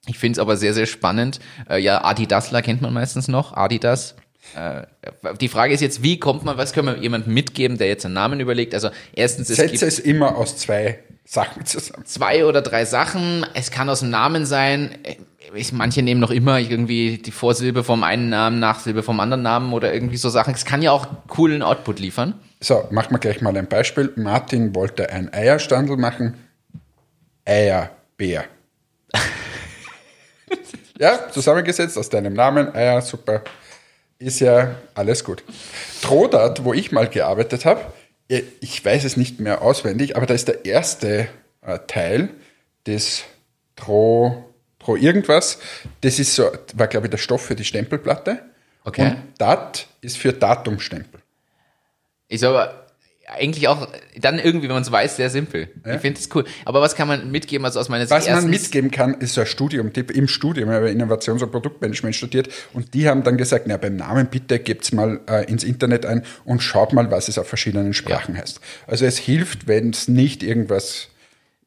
[0.07, 1.40] Ich finde es aber sehr, sehr spannend.
[1.68, 4.16] Äh, ja, Adidasler kennt man meistens noch, Adidas.
[4.57, 4.82] Äh,
[5.40, 8.14] die Frage ist jetzt, wie kommt man, was können wir jemandem mitgeben, der jetzt einen
[8.14, 8.74] Namen überlegt?
[8.74, 12.05] Also erstens, es Setze es immer aus zwei Sachen zusammen.
[12.05, 13.47] zwei oder drei Sachen.
[13.55, 14.99] Es kann aus dem Namen sein.
[15.55, 19.73] Ich, manche nehmen noch immer irgendwie die Vorsilbe vom einen Namen, Nachsilbe vom anderen Namen
[19.73, 20.55] oder irgendwie so Sachen.
[20.55, 22.35] Es kann ja auch coolen Output liefern.
[22.61, 24.12] So, machen wir gleich mal ein Beispiel.
[24.16, 26.35] Martin wollte ein Eierstandel machen.
[27.45, 28.45] Eierbär.
[30.99, 32.75] ja, zusammengesetzt aus deinem Namen.
[32.75, 33.43] Eier, super.
[34.18, 35.43] Ist ja alles gut.
[36.03, 37.81] Trodat, wo ich mal gearbeitet habe,
[38.61, 41.28] ich weiß es nicht mehr auswendig, aber da ist der erste
[41.62, 42.30] äh, Teil
[42.87, 43.24] des
[43.76, 45.59] Tro, Tro irgendwas.
[46.01, 48.43] Das ist so, war glaube ich der Stoff für die Stempelplatte.
[48.85, 49.11] Okay.
[49.11, 51.20] Und Dat ist für Datumstempel.
[52.28, 52.82] Ist aber
[53.29, 53.89] eigentlich auch
[54.20, 55.68] dann irgendwie, wenn man es weiß, sehr simpel.
[55.87, 56.45] Ich finde es cool.
[56.64, 58.12] Aber was kann man mitgeben, also aus meiner Sicht?
[58.12, 60.11] Was man mitgeben kann, ist ein Studium-Tipp.
[60.11, 63.97] Im Studium habe ich Innovations- und Produktmanagement studiert und die haben dann gesagt, na, beim
[63.97, 67.95] Namen bitte gebt's mal äh, ins Internet ein und schaut mal, was es auf verschiedenen
[67.95, 68.61] Sprachen heißt.
[68.87, 71.09] Also es hilft, wenn es nicht irgendwas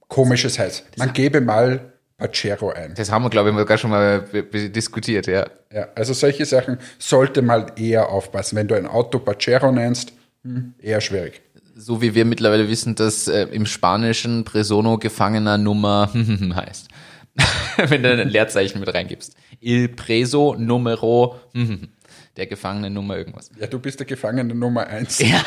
[0.07, 0.85] Komisches heißt.
[0.97, 2.93] Man gebe mal Pacero ein.
[2.95, 5.47] Das haben wir, glaube ich, sogar schon mal diskutiert, ja.
[5.73, 8.55] Ja, also solche Sachen sollte mal eher aufpassen.
[8.55, 11.41] Wenn du ein Auto Pacero nennst, hm, eher schwierig.
[11.77, 16.09] So wie wir mittlerweile wissen, dass äh, im Spanischen Presono Gefangener Nummer
[16.55, 16.87] heißt.
[17.89, 19.35] Wenn du ein Leerzeichen mit reingibst.
[19.59, 21.35] Il preso numero
[22.37, 23.51] der Gefangene Nummer irgendwas.
[23.59, 25.19] Ja, du bist der Gefangene Nummer eins.
[25.19, 25.43] Ja,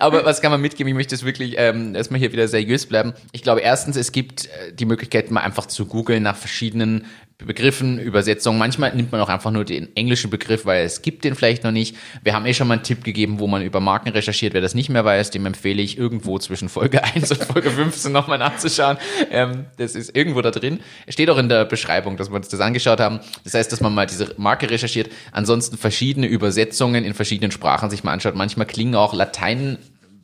[0.00, 0.88] Aber was kann man mitgeben?
[0.88, 3.14] Ich möchte es wirklich ähm, erstmal hier wieder seriös bleiben.
[3.32, 7.04] Ich glaube, erstens, es gibt äh, die Möglichkeit, mal einfach zu googeln nach verschiedenen
[7.38, 8.58] Begriffen, Übersetzungen.
[8.58, 11.72] Manchmal nimmt man auch einfach nur den englischen Begriff, weil es gibt den vielleicht noch
[11.72, 11.96] nicht.
[12.22, 14.54] Wir haben eh schon mal einen Tipp gegeben, wo man über Marken recherchiert.
[14.54, 18.12] Wer das nicht mehr weiß, dem empfehle ich irgendwo zwischen Folge 1 und Folge 15
[18.12, 18.98] nochmal nachzuschauen.
[19.30, 20.78] Ähm, das ist irgendwo da drin.
[21.08, 23.18] Steht auch in der Beschreibung, dass wir uns das angeschaut haben.
[23.42, 25.10] Das heißt, dass man mal diese Marke recherchiert.
[25.32, 28.36] Ansonsten verschiedene Übersetzungen in verschiedenen Sprachen sich mal anschaut.
[28.36, 29.12] Manchmal klingen auch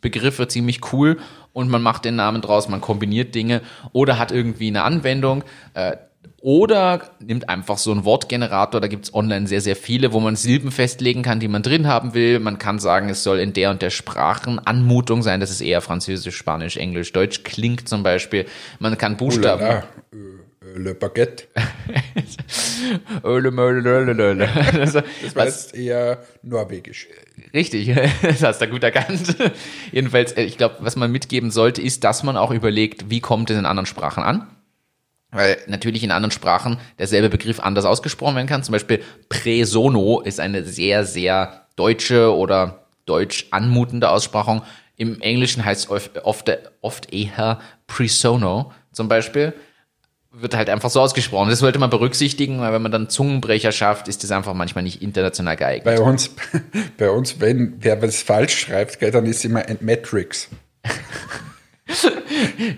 [0.01, 1.19] Lateinbegriffe ziemlich cool
[1.53, 5.45] und man macht den Namen draus, man kombiniert Dinge oder hat irgendwie eine Anwendung.
[5.75, 5.97] Äh,
[6.43, 10.71] Oder nimmt einfach so einen Wortgenerator, da gibt's online sehr, sehr viele, wo man Silben
[10.71, 12.41] festlegen kann, die man drin haben will.
[12.41, 16.37] Man kann sagen, es soll in der und der Sprachenanmutung sein, dass es eher Französisch,
[16.37, 18.47] Spanisch, Englisch, Deutsch klingt zum Beispiel.
[18.79, 19.63] Man kann Buchstaben.
[19.63, 19.77] Äh,
[20.13, 20.40] äh,
[20.77, 21.49] Le Baguette.
[23.25, 24.49] Öle, möle, löle, löle.
[24.73, 24.95] Das
[25.35, 27.09] war jetzt eher norwegisch.
[27.53, 29.37] Richtig, das hast du gut erkannt.
[29.93, 33.51] Jedenfalls, äh, ich glaube, was man mitgeben sollte, ist, dass man auch überlegt, wie kommt
[33.51, 34.47] es in anderen Sprachen an?
[35.31, 38.63] Weil natürlich in anderen Sprachen derselbe Begriff anders ausgesprochen werden kann.
[38.63, 44.63] Zum Beispiel Presono ist eine sehr, sehr deutsche oder deutsch anmutende Aussprachung.
[44.97, 46.51] Im Englischen heißt es oft, oft,
[46.81, 49.55] oft eher Presono zum Beispiel.
[50.33, 51.51] Wird halt einfach so ausgesprochen.
[51.51, 55.03] Das sollte man berücksichtigen, weil wenn man dann Zungenbrecher schafft, ist das einfach manchmal nicht
[55.03, 55.85] international geeignet.
[55.85, 56.31] Bei uns,
[56.99, 60.49] bei uns, wenn wer was falsch schreibt, gell, dann ist immer Matrix.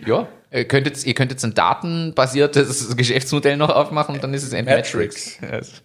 [0.06, 4.52] Ja, ihr könnt jetzt, ihr könnt jetzt ein datenbasiertes Geschäftsmodell noch aufmachen, dann ist es
[4.52, 5.38] Matrix.
[5.42, 5.82] Matrix.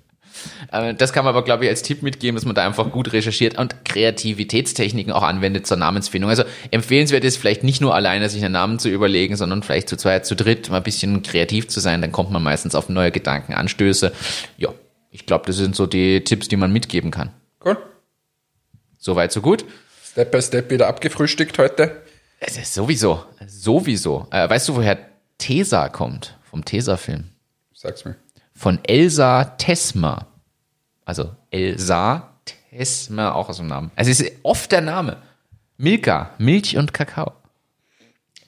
[0.71, 3.13] Äh, Das kann man aber, glaube ich, als Tipp mitgeben, dass man da einfach gut
[3.13, 6.29] recherchiert und Kreativitätstechniken auch anwendet zur Namensfindung.
[6.29, 9.97] Also empfehlenswert ist vielleicht nicht nur alleine sich einen Namen zu überlegen, sondern vielleicht zu
[9.97, 13.11] zweit, zu dritt mal ein bisschen kreativ zu sein, dann kommt man meistens auf neue
[13.11, 14.11] Gedanken, Anstöße.
[14.57, 14.69] Ja,
[15.11, 17.31] ich glaube, das sind so die Tipps, die man mitgeben kann.
[17.59, 17.77] Gut.
[18.97, 19.65] Soweit, so gut.
[20.03, 22.01] Step by Step wieder abgefrühstückt heute.
[22.39, 24.27] Es ist sowieso, sowieso.
[24.31, 24.97] Äh, weißt du, woher
[25.37, 26.35] Tesa kommt?
[26.43, 27.25] Vom Tesa-Film.
[27.73, 28.15] Sag's mir.
[28.57, 30.25] Von Elsa Tesma.
[31.05, 32.33] Also Elsa
[32.71, 33.91] Tesma, auch aus dem Namen.
[33.95, 35.17] Also es ist oft der Name.
[35.77, 37.33] Milka, Milch und Kakao.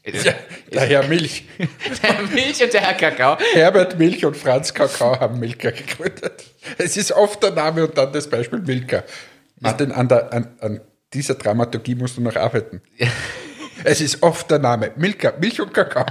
[0.04, 0.34] Ja,
[0.72, 1.46] daher Milch.
[2.02, 3.38] Der Milch und der Herr Kakao.
[3.54, 6.46] Herbert Milch und Franz Kakao haben Milka gegründet.
[6.80, 9.04] Es ist oft der Name und dann das Beispiel Milka.
[9.60, 10.82] Martin, an, der, an, an
[11.14, 12.82] dieser Dramaturgie musst du noch arbeiten.
[13.86, 16.06] Es ist oft der Name Milka, Milch und Kakao.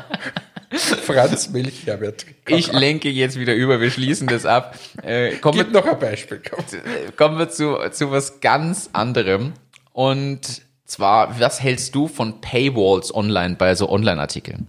[0.70, 2.58] Franz Milch, Herbert Kakao.
[2.58, 4.78] Ich lenke jetzt wieder über, wir schließen das ab.
[5.02, 6.42] Äh, kommen, Gib noch ein Beispiel.
[6.48, 6.64] Komm.
[6.70, 9.54] wir, kommen wir zu, zu was ganz anderem.
[9.92, 14.68] Und zwar, was hältst du von Paywalls online bei so Online-Artikeln?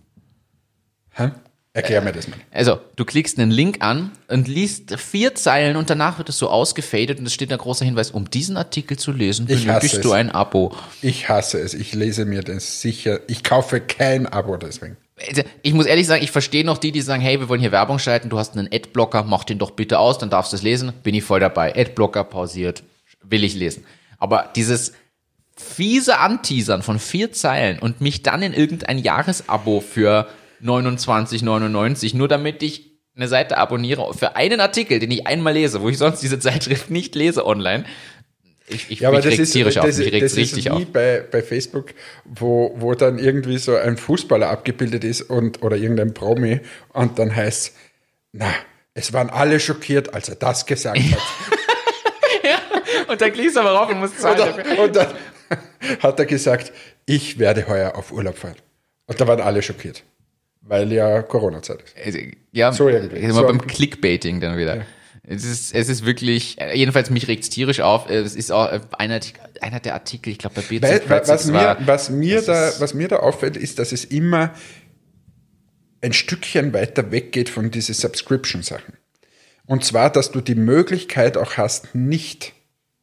[1.12, 1.32] Hä?
[1.72, 2.38] Erklär mir das mal.
[2.52, 6.50] Also, du klickst einen Link an und liest vier Zeilen und danach wird es so
[6.50, 10.32] ausgefadet und es steht ein großer Hinweis, um diesen Artikel zu lesen, benötigst du ein
[10.32, 10.76] Abo.
[11.04, 11.76] Ich hasse es.
[11.76, 13.20] Ich lese mir das sicher.
[13.28, 14.98] Ich kaufe kein Abo deswegen.
[15.28, 17.72] Also, Ich muss ehrlich sagen, ich verstehe noch die, die sagen, hey, wir wollen hier
[17.72, 20.64] Werbung schalten, du hast einen Adblocker, mach den doch bitte aus, dann darfst du es
[20.64, 21.76] lesen, bin ich voll dabei.
[21.76, 22.84] Adblocker pausiert,
[23.24, 23.86] will ich lesen.
[24.18, 24.94] Aber dieses
[25.56, 30.28] fiese Anteasern von vier Zeilen und mich dann in irgendein Jahresabo für
[30.64, 35.90] 29,99, nur damit ich eine Seite abonniere für einen Artikel, den ich einmal lese, wo
[35.90, 37.84] ich sonst diese Zeitschrift nicht lese online.
[38.70, 40.70] Ich, ich, Ja, aber das ist, tierisch das, auf, mich regt's das ist richtig wie
[40.70, 40.86] auf.
[40.86, 41.88] bei, bei Facebook,
[42.26, 46.62] wo, wo dann irgendwie so ein Fußballer abgebildet ist und, oder irgendein Promi
[46.94, 47.76] und dann heißt,
[48.32, 48.54] na,
[48.94, 51.20] es waren alle schockiert, als er das gesagt hat.
[53.08, 54.40] Und dann klickst du aber rauf und musst zahlen.
[54.40, 55.08] Und dann, und dann
[56.00, 56.72] hat er gesagt,
[57.06, 58.56] ich werde heuer auf Urlaub fahren.
[59.08, 60.04] Und da waren alle schockiert,
[60.62, 61.96] weil ja Corona-Zeit ist.
[62.06, 62.20] Also,
[62.52, 63.18] ja, So irgendwie.
[63.18, 64.86] Immer So beim Clickbaiting dann wieder.
[65.32, 68.10] Es ist, es ist wirklich, jedenfalls mich regt's tierisch auf.
[68.10, 68.68] Es ist auch
[68.98, 69.20] einer,
[69.62, 72.72] einer der Artikel, ich glaube bei BZ Weil, wa- was, mir, war, was, mir da,
[72.80, 74.54] was mir da auffällt, ist, dass es immer
[76.02, 78.96] ein Stückchen weiter weggeht von diesen Subscription-Sachen.
[79.68, 82.54] Und zwar, dass du die Möglichkeit auch hast, nicht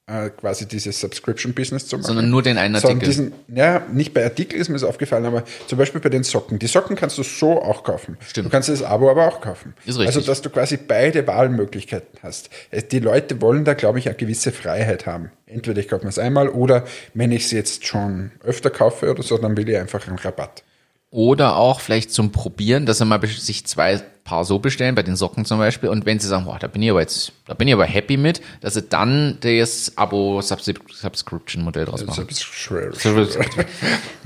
[0.09, 2.07] äh, quasi dieses Subscription-Business zu machen.
[2.07, 3.01] Sondern nur den einen Artikel.
[3.01, 6.61] Diesen, ja, nicht bei Artikeln ist mir das aufgefallen, aber zum Beispiel bei den Socken.
[6.61, 8.17] Die Socken kannst du so auch kaufen.
[8.27, 8.47] Stimmt.
[8.47, 9.75] Du kannst das Abo aber auch kaufen.
[9.85, 10.17] Ist richtig.
[10.17, 12.51] Also, dass du quasi beide Wahlmöglichkeiten hast.
[12.93, 15.33] Die Leute wollen da, glaube ich, eine gewisse Freiheit haben.
[15.47, 16.85] Entweder ich kaufe mir es einmal oder
[17.15, 20.63] wenn ich es jetzt schon öfter kaufe oder so, dann will ich einfach einen Rabatt.
[21.11, 25.15] Oder auch vielleicht zum Probieren, dass er mal sich zwei Paar so bestellen, bei den
[25.15, 25.89] Socken zum Beispiel.
[25.89, 28.17] Und wenn sie sagen, boah, da bin ich aber jetzt, da bin ich aber happy
[28.17, 32.27] mit, dass sie dann das Abo-Subscription-Modell draus machen.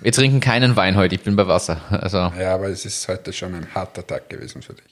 [0.00, 1.82] Wir trinken keinen Wein heute, ich bin bei Wasser.
[1.90, 4.84] Also Ja, aber es ist heute schon ein harter Tag gewesen für dich.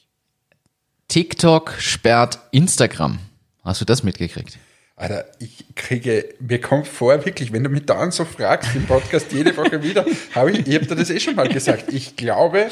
[1.09, 3.19] TikTok sperrt Instagram.
[3.65, 4.59] Hast du das mitgekriegt?
[5.01, 9.31] Alter, ich kriege, mir kommt vor, wirklich, wenn du mich da so fragst im Podcast
[9.31, 11.93] jede Woche wieder, habe ich, ich habe dir das eh schon mal gesagt.
[11.93, 12.67] Ich glaube,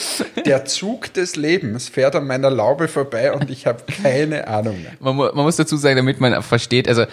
[0.45, 4.91] der Zug des Lebens fährt an meiner Laube vorbei und ich habe keine Ahnung mehr.
[4.99, 7.05] Man, man muss dazu sagen, damit man versteht, also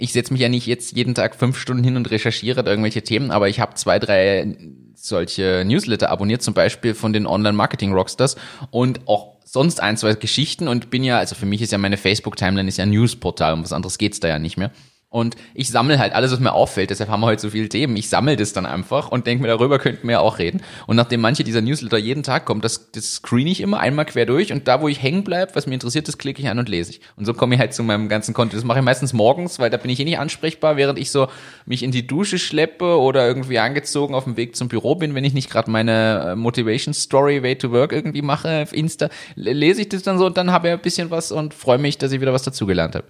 [0.00, 3.02] ich setze mich ja nicht jetzt jeden Tag fünf Stunden hin und recherchiere da irgendwelche
[3.02, 4.56] Themen, aber ich habe zwei, drei
[4.94, 8.36] solche Newsletter abonniert, zum Beispiel von den Online-Marketing-Rockstars
[8.70, 11.96] und auch sonst ein, zwei Geschichten und bin ja, also für mich ist ja meine
[11.96, 14.70] Facebook-Timeline ist ja ein Newsportal, um was anderes geht's da ja nicht mehr.
[15.12, 16.90] Und ich sammle halt alles, was mir auffällt.
[16.90, 17.96] Deshalb haben wir heute so viele Themen.
[17.96, 20.62] Ich sammle das dann einfach und denke mir, darüber könnten wir ja auch reden.
[20.86, 24.24] Und nachdem manche dieser Newsletter jeden Tag kommen, das, das screen ich immer einmal quer
[24.24, 26.68] durch und da, wo ich hängen bleibe, was mir interessiert, das klicke ich an und
[26.68, 27.00] lese ich.
[27.16, 28.58] Und so komme ich halt zu meinem ganzen Content.
[28.58, 31.26] Das mache ich meistens morgens, weil da bin ich eh nicht ansprechbar, während ich so
[31.66, 35.24] mich in die Dusche schleppe oder irgendwie angezogen auf dem Weg zum Büro bin, wenn
[35.24, 39.80] ich nicht gerade meine äh, Motivation Story Way to Work irgendwie mache auf Insta, lese
[39.80, 42.12] ich das dann so und dann habe ich ein bisschen was und freue mich, dass
[42.12, 43.06] ich wieder was dazugelernt habe.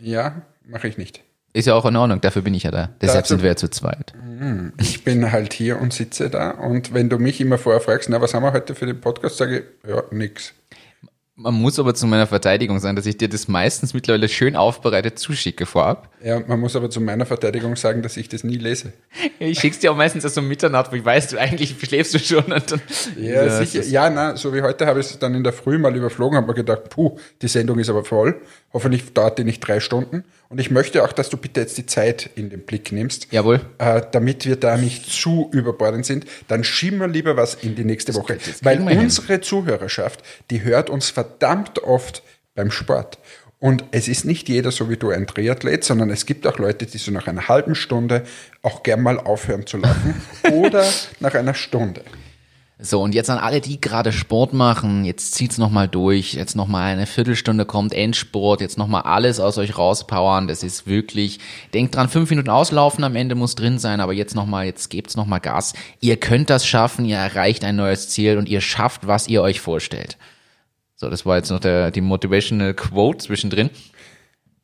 [0.00, 1.22] Ja, mache ich nicht.
[1.52, 2.90] Ist ja auch in Ordnung, dafür bin ich ja da.
[3.00, 4.12] Deshalb Dazu- sind wir ja zu zweit.
[4.80, 8.20] Ich bin halt hier und sitze da und wenn du mich immer vorher fragst, na,
[8.20, 10.52] was haben wir heute für den Podcast, sage ich, ja, nix.
[11.36, 15.18] Man muss aber zu meiner Verteidigung sagen, dass ich dir das meistens mittlerweile schön aufbereitet
[15.18, 16.08] zuschicke vorab.
[16.22, 18.92] Ja, man muss aber zu meiner Verteidigung sagen, dass ich das nie lese.
[19.40, 22.20] Ich schick's dir auch meistens erst um Mitternacht, wo ich weiß, du eigentlich schläfst du
[22.20, 22.80] schon und dann.
[23.18, 23.84] Ja, das sicher.
[23.84, 26.46] Ja, na, so wie heute habe ich es dann in der Früh mal überflogen, habe
[26.46, 28.40] mir gedacht, puh, die Sendung ist aber voll.
[28.72, 30.22] Hoffentlich dauert die nicht drei Stunden.
[30.54, 33.26] Und ich möchte auch, dass du bitte jetzt die Zeit in den Blick nimmst.
[33.32, 33.60] Jawohl.
[33.78, 37.82] Äh, damit wir da nicht zu überbordend sind, dann schieben wir lieber was in die
[37.82, 38.36] nächste Woche.
[38.36, 39.04] das Weil kriegen wir hin.
[39.06, 42.22] unsere Zuhörerschaft, die hört uns verdammt oft
[42.54, 43.18] beim Sport.
[43.58, 46.86] Und es ist nicht jeder so wie du ein Triathlet, sondern es gibt auch Leute,
[46.86, 48.22] die so nach einer halben Stunde
[48.62, 50.84] auch gern mal aufhören zu laufen oder
[51.18, 52.02] nach einer Stunde.
[52.80, 56.92] So, und jetzt an alle, die gerade Sport machen, jetzt zieht's nochmal durch, jetzt nochmal
[56.92, 61.38] eine Viertelstunde kommt Endsport, jetzt nochmal alles aus euch rauspowern, das ist wirklich,
[61.72, 65.14] denkt dran, fünf Minuten auslaufen am Ende muss drin sein, aber jetzt nochmal, jetzt gebt's
[65.14, 65.74] nochmal Gas.
[66.00, 69.60] Ihr könnt das schaffen, ihr erreicht ein neues Ziel und ihr schafft, was ihr euch
[69.60, 70.18] vorstellt.
[70.96, 73.70] So, das war jetzt noch der, die Motivational Quote zwischendrin.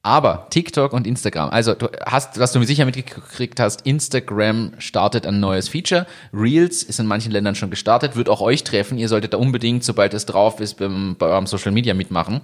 [0.03, 5.40] Aber TikTok und Instagram, also du hast, was du sicher mitgekriegt hast, Instagram startet ein
[5.40, 6.07] neues Feature.
[6.32, 8.96] Reels ist in manchen Ländern schon gestartet, wird auch euch treffen.
[8.96, 12.40] Ihr solltet da unbedingt, sobald es drauf ist, beim, bei eurem Social Media mitmachen.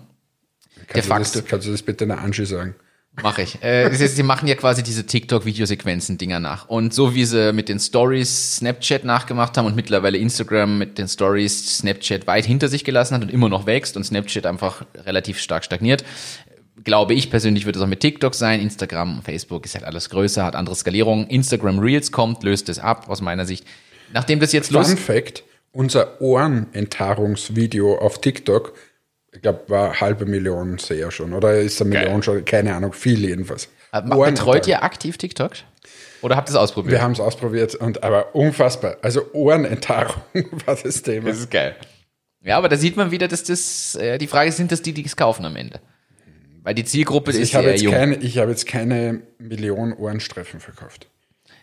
[0.86, 2.74] Kannst, du das, kannst du das bitte einer Angie sagen?
[3.22, 3.62] Mache ich.
[3.62, 6.68] Äh, sie machen ja quasi diese TikTok-Videosequenzen-Dinger nach.
[6.68, 11.08] Und so wie sie mit den Stories Snapchat nachgemacht haben und mittlerweile Instagram mit den
[11.08, 15.38] Stories Snapchat weit hinter sich gelassen hat und immer noch wächst und Snapchat einfach relativ
[15.38, 16.04] stark stagniert,
[16.86, 18.60] glaube ich persönlich wird es auch mit TikTok sein.
[18.60, 21.26] Instagram, Facebook ist halt alles größer, hat andere Skalierung.
[21.26, 23.66] Instagram Reels kommt, löst es ab, aus meiner Sicht.
[24.14, 28.72] Nachdem das jetzt los Fun Fact, unser Ohrenenthaarungsvideo auf TikTok,
[29.32, 31.34] ich glaube, war halbe Million Seher schon.
[31.34, 32.42] Oder ist eine Million schon?
[32.46, 33.68] Keine Ahnung, viel jedenfalls.
[33.92, 35.52] Äh, betreut ihr aktiv TikTok?
[36.22, 36.92] Oder habt ihr es ausprobiert?
[36.92, 38.96] Wir haben es ausprobiert, und, aber unfassbar.
[39.02, 40.22] Also Ohrenenthaarung
[40.66, 41.28] war das Thema.
[41.28, 41.76] Das ist geil.
[42.42, 44.92] Ja, aber da sieht man wieder, dass das, äh, die Frage ist, sind das die,
[44.92, 45.80] die es kaufen am Ende?
[46.66, 47.94] Weil die Zielgruppe ist Also ich habe sehr jetzt, jung.
[47.94, 51.06] keine, ich habe jetzt keine Million Ohrenstreifen verkauft.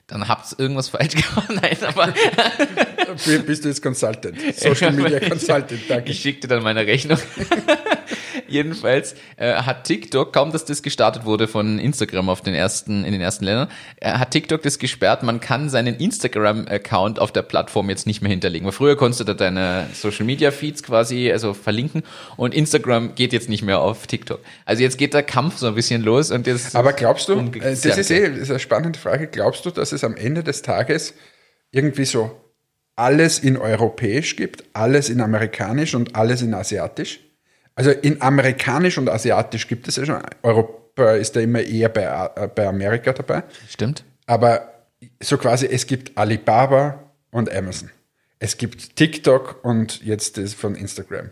[0.08, 1.50] Dann habt ihr irgendwas falsch gemacht.
[1.62, 2.14] Nein, aber
[3.46, 4.38] Bist du jetzt Consultant?
[4.56, 6.10] Social Media Consultant, danke.
[6.10, 7.18] ich schicke dir dann meine Rechnung.
[8.48, 13.12] Jedenfalls äh, hat TikTok, kaum dass das gestartet wurde von Instagram auf den ersten, in
[13.12, 15.24] den ersten Ländern, äh, hat TikTok das gesperrt.
[15.24, 18.66] Man kann seinen Instagram-Account auf der Plattform jetzt nicht mehr hinterlegen.
[18.66, 22.04] Weil früher konntest du da deine Social-Media-Feeds quasi also verlinken
[22.38, 24.40] und Instagram geht jetzt nicht mehr auf TikTok.
[24.66, 27.60] Also jetzt geht der Kampf so ein bisschen los und jetzt Aber glaubst du, äh,
[27.62, 30.62] das ist eh das ist eine spannende Frage, glaubst du, dass es am Ende des
[30.62, 31.14] Tages
[31.72, 32.40] irgendwie so
[32.96, 37.20] alles in europäisch gibt, alles in amerikanisch und alles in asiatisch?
[37.76, 40.22] Also in amerikanisch und asiatisch gibt es ja schon.
[40.44, 43.44] Europa ist da immer eher bei, äh, bei Amerika dabei.
[43.68, 44.04] Stimmt.
[44.28, 44.74] Aber
[45.22, 47.90] so quasi, es gibt Alibaba und Amazon.
[48.40, 51.30] Es gibt TikTok und jetzt das von Instagram.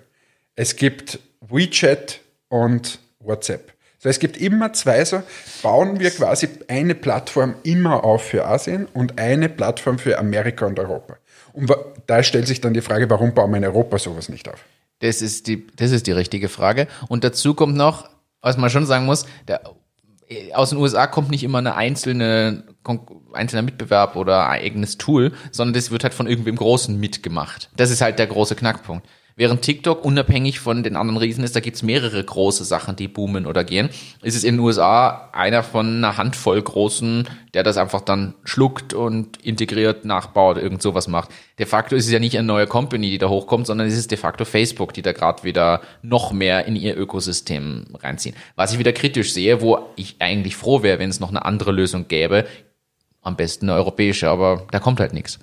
[0.56, 3.74] Es gibt WeChat und WhatsApp.
[4.00, 5.22] So, es gibt immer zwei so,
[5.62, 10.80] bauen wir quasi eine Plattform immer auf für Asien und eine Plattform für Amerika und
[10.80, 11.18] Europa.
[11.54, 11.72] Und
[12.08, 14.66] da stellt sich dann die Frage, warum bauen wir in Europa sowas nicht auf?
[15.02, 16.88] Das ist die, das ist die richtige Frage.
[17.10, 18.10] Und dazu kommt noch,
[18.42, 19.62] was man schon sagen muss, der,
[20.54, 22.64] aus den USA kommt nicht immer eine einzelne,
[23.34, 27.70] einzelner Mitbewerb oder eigenes Tool, sondern das wird halt von irgendwem Großen mitgemacht.
[27.76, 29.06] Das ist halt der große Knackpunkt.
[29.42, 33.48] Während TikTok unabhängig von den anderen Riesen ist, da gibt's mehrere große Sachen, die boomen
[33.48, 33.90] oder gehen,
[34.22, 38.94] ist es in den USA einer von einer Handvoll großen, der das einfach dann schluckt
[38.94, 41.32] und integriert, nachbaut, irgend sowas macht.
[41.58, 44.12] De facto ist es ja nicht eine neue Company, die da hochkommt, sondern es ist
[44.12, 48.36] de facto Facebook, die da gerade wieder noch mehr in ihr Ökosystem reinziehen.
[48.56, 51.72] Was ich wieder kritisch sehe, wo ich eigentlich froh wäre, wenn es noch eine andere
[51.72, 52.46] Lösung gäbe,
[53.24, 55.40] am besten eine europäische, aber da kommt halt nichts.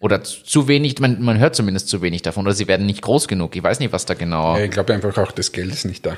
[0.00, 3.28] Oder zu- wenig, man, man hört zumindest zu wenig davon, oder sie werden nicht groß
[3.28, 3.54] genug.
[3.54, 6.16] Ich weiß nicht, was da genau Ich glaube einfach auch, das Geld ist nicht da.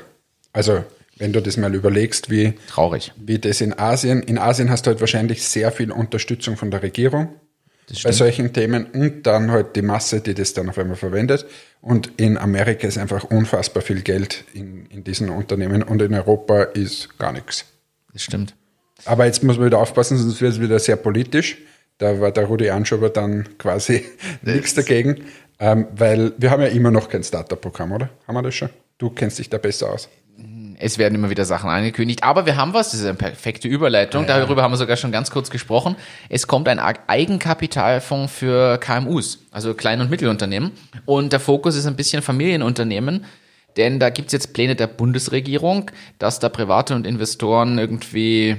[0.53, 0.83] Also,
[1.17, 3.11] wenn du das mal überlegst, wie, traurig.
[3.17, 6.81] wie das in Asien, in Asien hast du halt wahrscheinlich sehr viel Unterstützung von der
[6.81, 7.29] Regierung
[8.03, 11.45] bei solchen Themen und dann halt die Masse, die das dann auf einmal verwendet.
[11.81, 16.63] Und in Amerika ist einfach unfassbar viel Geld in, in diesen Unternehmen und in Europa
[16.63, 17.65] ist gar nichts.
[18.13, 18.55] Das stimmt.
[19.05, 21.57] Aber jetzt muss man wieder aufpassen, sonst wird es wieder sehr politisch.
[21.97, 24.05] Da war der Rudi Anschober dann quasi
[24.41, 25.25] nichts dagegen,
[25.59, 28.09] ähm, weil wir haben ja immer noch kein Startup-Programm, oder?
[28.27, 28.69] Haben wir das schon?
[28.97, 30.09] Du kennst dich da besser aus.
[30.79, 34.25] Es werden immer wieder Sachen angekündigt, aber wir haben was, das ist eine perfekte Überleitung,
[34.25, 35.95] darüber haben wir sogar schon ganz kurz gesprochen.
[36.29, 40.71] Es kommt ein Eigenkapitalfonds für KMUs, also Klein- und Mittelunternehmen.
[41.05, 43.25] Und der Fokus ist ein bisschen Familienunternehmen,
[43.77, 48.57] denn da gibt's jetzt Pläne der Bundesregierung, dass da private und Investoren irgendwie,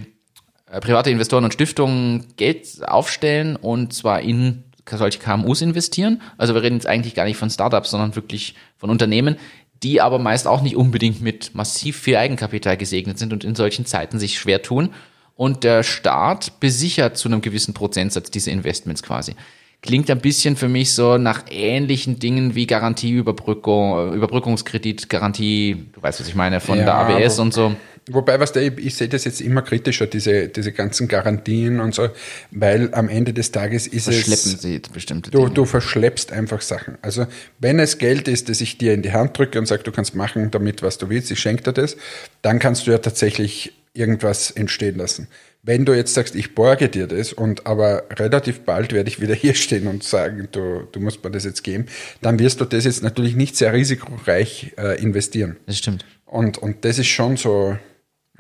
[0.81, 6.21] private Investoren und Stiftungen Geld aufstellen und zwar in solche KMUs investieren.
[6.37, 9.37] Also wir reden jetzt eigentlich gar nicht von Startups, sondern wirklich von Unternehmen,
[9.83, 13.87] die aber meist auch nicht unbedingt mit massiv viel Eigenkapital gesegnet sind und in solchen
[13.87, 14.91] Zeiten sich schwer tun.
[15.37, 19.35] Und der Staat besichert zu einem gewissen Prozentsatz diese Investments quasi.
[19.83, 26.21] Klingt ein bisschen für mich so nach ähnlichen Dingen wie Garantieüberbrückung, Überbrückungskredit, Garantie, du weißt,
[26.21, 27.75] was ich meine, von Ja, der ABS und so.
[28.11, 31.95] Wobei, was der, ich, ich sehe das jetzt immer kritischer, diese, diese ganzen Garantien und
[31.95, 32.09] so,
[32.51, 34.63] weil am Ende des Tages ist Schleppen es.
[34.63, 35.51] sie bestimmte Du, Dinge.
[35.51, 36.99] du verschleppst einfach Sachen.
[37.01, 37.27] Also
[37.59, 40.15] wenn es Geld ist, das ich dir in die Hand drücke und sage, du kannst
[40.15, 41.97] machen damit, was du willst, ich schenke dir das,
[42.43, 45.29] dann kannst du ja tatsächlich irgendwas entstehen lassen.
[45.63, 49.35] Wenn du jetzt sagst, ich borge dir das und aber relativ bald werde ich wieder
[49.35, 51.87] hier stehen und sagen, du, du musst mir das jetzt geben,
[52.21, 55.57] dann wirst du das jetzt natürlich nicht sehr risikoreich äh, investieren.
[55.67, 56.05] Das stimmt.
[56.27, 57.79] Und, und das ist schon so,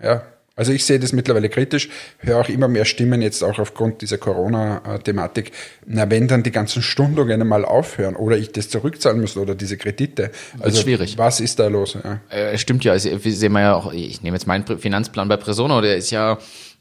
[0.03, 0.23] ja.
[0.57, 1.89] Also ich sehe das mittlerweile kritisch,
[2.19, 5.51] höre auch immer mehr Stimmen jetzt auch aufgrund dieser Corona-Thematik.
[5.85, 9.77] Na, wenn dann die ganzen Stundungen einmal aufhören oder ich das zurückzahlen muss oder diese
[9.77, 10.31] Kredite.
[10.61, 11.19] Also schwierig.
[11.19, 11.99] Was ist da los?
[12.05, 12.21] Ja.
[12.31, 15.37] Äh, stimmt ja, also, wir sehen wir ja auch, ich nehme jetzt meinen Finanzplan bei
[15.37, 16.39] Presono, der ist ja,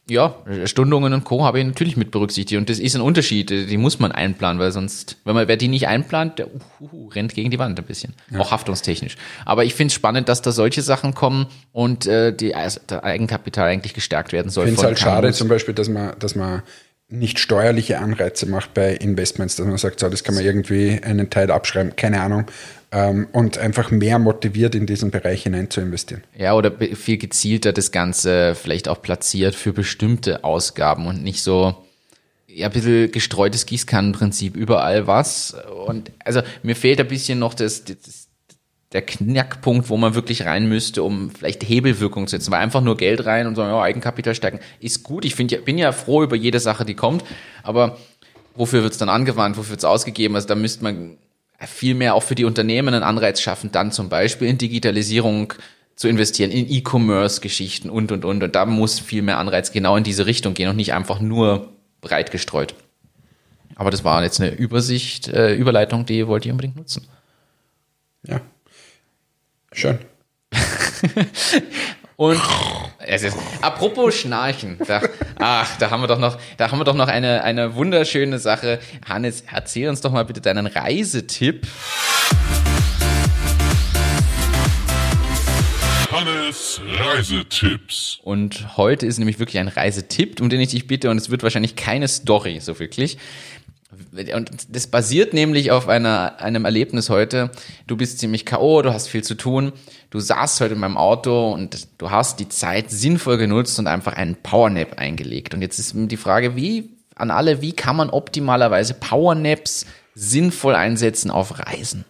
[0.10, 0.36] ja,
[0.66, 1.46] Stundungen und Co.
[1.46, 4.72] habe ich natürlich mit berücksichtigt und das ist ein Unterschied, die muss man einplanen, weil
[4.72, 6.60] sonst, wenn man, wer die nicht einplant, der uh,
[6.92, 9.16] uh, rennt gegen die Wand ein bisschen, auch haftungstechnisch.
[9.46, 13.06] Aber ich finde es spannend, dass da solche Sachen kommen und äh, die, also, der
[13.06, 14.66] Eigenkapital eigentlich gestärkt werden soll.
[14.66, 15.38] Ich finde es halt schade KMUs.
[15.38, 16.64] zum Beispiel, dass man, dass man
[17.08, 21.30] nicht steuerliche Anreize macht bei Investments, dass man sagt, so, das kann man irgendwie einen
[21.30, 22.46] Teil abschreiben, keine Ahnung,
[22.94, 26.24] ähm, und einfach mehr motiviert in diesen Bereich hinein zu investieren.
[26.38, 31.76] Ja, oder viel gezielter das Ganze vielleicht auch platziert für bestimmte Ausgaben und nicht so
[32.48, 35.56] ja, ein bisschen gestreutes Gießkannenprinzip, überall was.
[35.88, 38.28] Und also mir fehlt ein bisschen noch das, das
[38.92, 42.52] der Knackpunkt, wo man wirklich rein müsste, um vielleicht Hebelwirkung zu setzen.
[42.52, 45.26] Weil einfach nur Geld rein und so, ja, Eigenkapital stärken, ist gut.
[45.26, 47.24] Ich finde, ja, bin ja froh über jede Sache, die kommt,
[47.64, 47.98] aber
[48.54, 50.36] wofür wird's dann angewandt, wofür wird's ausgegeben?
[50.36, 51.18] Also da müsste man
[51.68, 55.54] viel mehr auch für die Unternehmen einen Anreiz schaffen, dann zum Beispiel in Digitalisierung
[55.96, 58.44] zu investieren, in E-Commerce-Geschichten und, und, und.
[58.44, 61.74] Und da muss viel mehr Anreiz genau in diese Richtung gehen und nicht einfach nur
[62.02, 62.76] breit gestreut.
[63.76, 67.08] Aber das war jetzt eine Übersicht, äh, Überleitung, die wollte ich unbedingt nutzen.
[68.26, 68.42] Ja.
[69.72, 70.00] Schön.
[72.24, 72.40] Und
[73.00, 75.02] es ist, apropos Schnarchen, da,
[75.40, 78.80] ach, da haben wir doch noch, da haben wir doch noch eine, eine wunderschöne Sache.
[79.06, 81.68] Hannes, erzähl uns doch mal bitte deinen Reisetipp.
[86.10, 88.20] Hannes Reisetipps.
[88.24, 91.44] Und heute ist nämlich wirklich ein Reisetipp, um den ich dich bitte, und es wird
[91.44, 93.18] wahrscheinlich keine Story, so wirklich.
[94.36, 97.52] Und das basiert nämlich auf einer, einem Erlebnis heute.
[97.88, 99.74] Du bist ziemlich K.O., du hast viel zu tun.
[100.10, 104.14] Du saßt heute in meinem Auto und du hast die Zeit sinnvoll genutzt und einfach
[104.14, 105.54] einen Powernap eingelegt.
[105.54, 109.86] Und jetzt ist die Frage, wie, an alle, wie kann man optimalerweise Powernaps
[110.16, 112.06] sinnvoll einsetzen auf Reisen?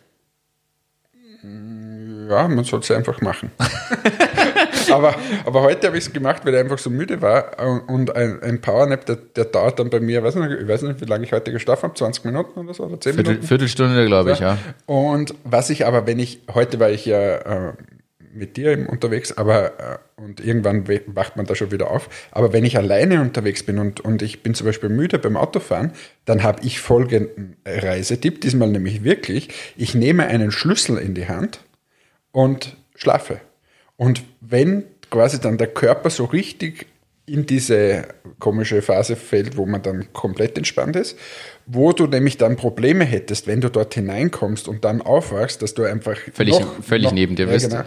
[2.30, 3.52] Ja, man soll es einfach machen.
[4.92, 5.16] aber,
[5.46, 7.58] aber heute habe ich es gemacht, weil ich einfach so müde war.
[7.88, 11.02] Und- ein, ein Powernap, der, der dauert dann bei mir, weiß nicht, ich weiß nicht,
[11.02, 13.48] wie lange ich heute geschlafen habe, 20 Minuten oder so, oder 10 Viertel, Minuten.
[13.48, 14.58] Viertelstunde, glaube ich, ja.
[14.86, 17.36] Und was ich aber, wenn ich, heute war ich ja
[17.70, 17.74] äh,
[18.34, 22.10] mit dir eben unterwegs, aber äh, und irgendwann wacht man da schon wieder auf.
[22.32, 25.92] Aber wenn ich alleine unterwegs bin und, und ich bin zum Beispiel müde beim Autofahren,
[26.26, 31.60] dann habe ich folgenden Reisetipp, diesmal nämlich wirklich, ich nehme einen Schlüssel in die Hand
[32.34, 33.40] und schlafe.
[33.96, 36.88] Und wenn quasi dann der Körper so richtig
[37.26, 38.06] in diese
[38.40, 41.18] komische Phase fällt, wo man dann komplett entspannt ist,
[41.66, 45.84] wo du nämlich dann Probleme hättest, wenn du dort hineinkommst und dann aufwachst, dass du
[45.84, 47.70] einfach Völlig- völlig neben dir bist.
[47.70, 47.84] genau.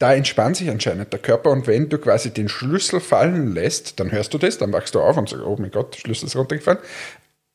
[0.00, 4.10] Da entspannt sich anscheinend der Körper und wenn du quasi den Schlüssel fallen lässt, dann
[4.10, 6.80] hörst du das, dann wachst du auf und sagst, oh mein Gott, Schlüssel ist runtergefallen.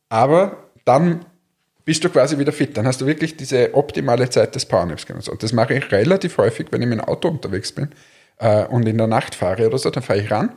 [0.10, 1.26] Aber dann
[1.86, 2.76] bist du quasi wieder fit.
[2.76, 5.30] Dann hast du wirklich diese optimale Zeit des Powernaps genutzt.
[5.30, 7.90] Und das mache ich relativ häufig, wenn ich mit dem Auto unterwegs bin
[8.40, 10.54] äh, und in der Nacht fahre oder so, dann fahre ich ran.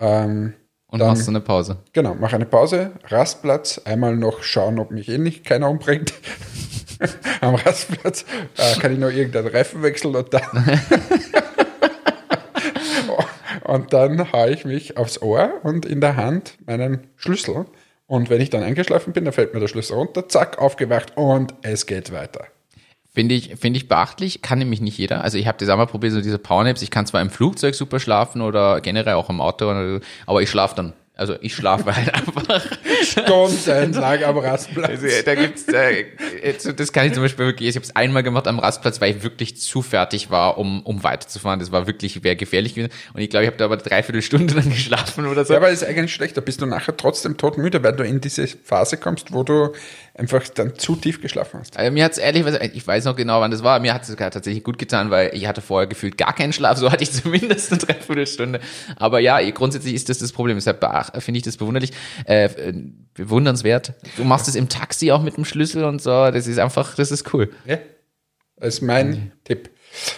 [0.00, 0.54] Ähm,
[0.88, 1.78] Und dann, machst du eine Pause.
[1.92, 6.14] Genau, mache eine Pause, Rastplatz, einmal noch schauen, ob mich eh nicht keiner umbringt.
[7.40, 8.24] Am Rastplatz
[8.56, 10.42] äh, kann ich noch irgendeinen Reifen wechseln und dann.
[13.64, 17.64] Und dann haue ich mich aufs Ohr und in der Hand meinen Schlüssel.
[18.06, 21.54] Und wenn ich dann eingeschlafen bin, dann fällt mir der Schlüssel runter, zack, aufgewacht und
[21.62, 22.46] es geht weiter.
[23.14, 25.22] Finde ich, finde ich beachtlich, kann nämlich nicht jeder.
[25.22, 26.82] Also ich habe das auch mal probiert, so diese Powernaps.
[26.82, 30.74] Ich kann zwar im Flugzeug super schlafen oder generell auch im Auto, aber ich schlafe
[30.74, 30.92] dann.
[31.16, 32.60] Also ich schlafe halt einfach.
[33.04, 34.88] Stundenlang am Rastplatz.
[34.90, 36.06] Also, da gibt's, äh,
[36.42, 39.16] jetzt, das kann ich zum Beispiel wirklich, ich habe es einmal gemacht am Rastplatz, weil
[39.16, 41.60] ich wirklich zu fertig war, um, um weiterzufahren.
[41.60, 42.92] Das war wirklich sehr gefährlich gewesen.
[43.12, 45.52] Und ich glaube, ich habe da aber dreiviertel Stunde lang geschlafen oder so.
[45.52, 46.36] Ja, aber ist eigentlich schlecht.
[46.36, 49.72] Da bist du nachher trotzdem todmüde, weil du in diese Phase kommst, wo du
[50.16, 51.76] einfach dann zu tief geschlafen hast.
[51.76, 54.14] Also mir hat's ehrlich gesagt, ich weiß noch genau, wann das war, mir hat es
[54.14, 57.72] tatsächlich gut getan, weil ich hatte vorher gefühlt gar keinen Schlaf, so hatte ich zumindest
[57.72, 58.60] eine Dreiviertelstunde.
[58.96, 60.78] Aber ja, grundsätzlich ist das das Problem, deshalb
[61.18, 61.92] finde ich das bewunderlich,
[62.26, 62.72] äh,
[63.14, 63.94] bewundernswert.
[64.16, 67.10] Du machst es im Taxi auch mit dem Schlüssel und so, das ist einfach, das
[67.10, 67.50] ist cool.
[67.64, 67.78] Ja,
[68.56, 69.32] das ist mein mhm.
[69.44, 69.70] Tipp.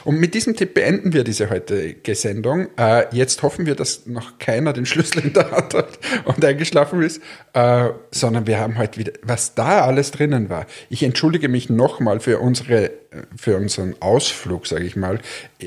[0.05, 2.69] Und mit diesem Tipp beenden wir diese heutige Sendung.
[2.79, 7.03] Äh, jetzt hoffen wir, dass noch keiner den Schlüssel in der Hand hat und eingeschlafen
[7.03, 7.21] ist,
[7.53, 10.67] äh, sondern wir haben heute wieder, was da alles drinnen war.
[10.89, 12.91] Ich entschuldige mich nochmal für unsere,
[13.37, 15.21] für unseren Ausflug, sage ich mal,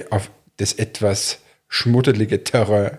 [0.09, 2.97] auf das etwas schmuddelige Terrain.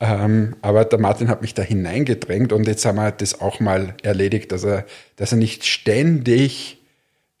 [0.00, 3.94] Ähm, aber der Martin hat mich da hineingedrängt und jetzt haben wir das auch mal
[4.02, 4.86] erledigt, dass er,
[5.16, 6.78] dass er nicht ständig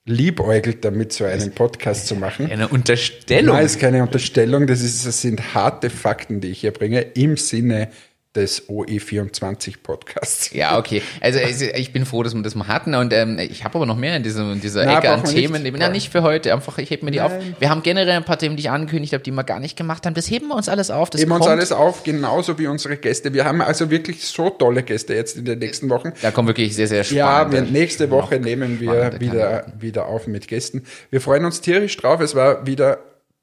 [0.06, 2.50] liebäugelt damit, so einen Podcast zu machen.
[2.50, 3.56] Eine Unterstellung.
[3.56, 7.36] Nein, ist keine Unterstellung, das, ist, das sind harte Fakten, die ich hier bringe, im
[7.36, 7.88] Sinne
[8.34, 10.52] des OE24 Podcasts.
[10.52, 11.02] Ja, okay.
[11.20, 13.96] Also, ich bin froh, dass wir das mal hatten und ähm, ich habe aber noch
[13.96, 15.62] mehr in, diesem, in dieser Na, Ecke an Themen.
[15.62, 15.76] Nicht.
[15.78, 17.26] Na, nicht für heute, einfach ich hebe mir die Nein.
[17.26, 17.60] auf.
[17.60, 20.04] Wir haben generell ein paar Themen, die ich angekündigt habe, die wir gar nicht gemacht
[20.06, 20.14] haben.
[20.14, 21.10] Das heben wir uns alles auf.
[21.10, 23.32] Das heben wir uns alles auf, genauso wie unsere Gäste.
[23.32, 26.12] Wir haben also wirklich so tolle Gäste jetzt in den nächsten Wochen.
[26.22, 27.54] Da kommen wirklich sehr, sehr spannend.
[27.54, 30.84] Ja, nächste Woche nehmen wir wieder, wieder auf mit Gästen.
[31.10, 32.20] Wir freuen uns tierisch drauf.
[32.20, 32.98] Es war wieder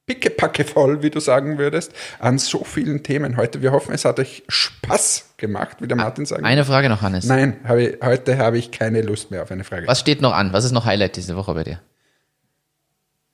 [0.06, 3.62] pickepacke voll, wie du sagen würdest, an so vielen Themen heute.
[3.62, 6.44] Wir hoffen, es hat euch Spaß gemacht, wie der ah, Martin sagt.
[6.44, 7.26] Eine Frage noch, Hannes.
[7.26, 9.88] Nein, habe ich, heute habe ich keine Lust mehr auf eine Frage.
[9.88, 10.54] Was steht noch an?
[10.54, 11.80] Was ist noch Highlight diese Woche bei dir?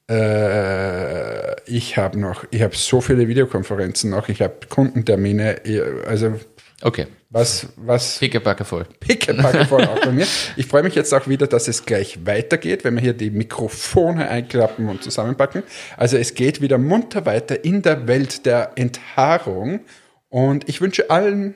[0.09, 5.61] Äh, ich habe noch, ich habe so viele Videokonferenzen noch, ich habe Kundentermine,
[6.07, 6.39] also
[6.81, 7.07] Okay.
[7.29, 8.19] Was, was?
[8.19, 8.85] Pickepacke voll.
[8.99, 10.27] Pickepacke voll auch bei mir.
[10.55, 14.29] Ich freue mich jetzt auch wieder, dass es gleich weitergeht, wenn wir hier die Mikrofone
[14.29, 15.63] einklappen und zusammenpacken.
[15.97, 19.81] Also es geht wieder munter weiter in der Welt der Enthaarung.
[20.29, 21.55] Und ich wünsche allen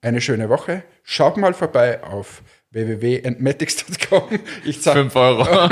[0.00, 0.84] eine schöne Woche.
[1.02, 2.42] Schaut mal vorbei auf
[2.72, 4.40] www.entmatics.com.
[4.64, 5.68] Ich zahle 5 Euro.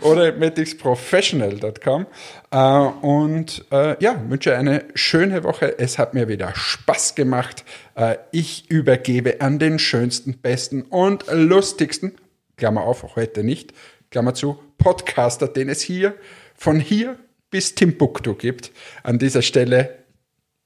[0.02, 2.06] oder entmaticsprofessional.com.
[2.50, 5.78] Äh, und äh, ja, wünsche eine schöne Woche.
[5.78, 7.64] Es hat mir wieder Spaß gemacht.
[7.96, 12.12] Äh, ich übergebe an den schönsten, besten und lustigsten,
[12.56, 13.74] Klammer auf, heute nicht,
[14.10, 16.14] Klammer zu, Podcaster, den es hier
[16.54, 17.18] von hier
[17.50, 18.70] bis Timbuktu gibt.
[19.02, 19.98] An dieser Stelle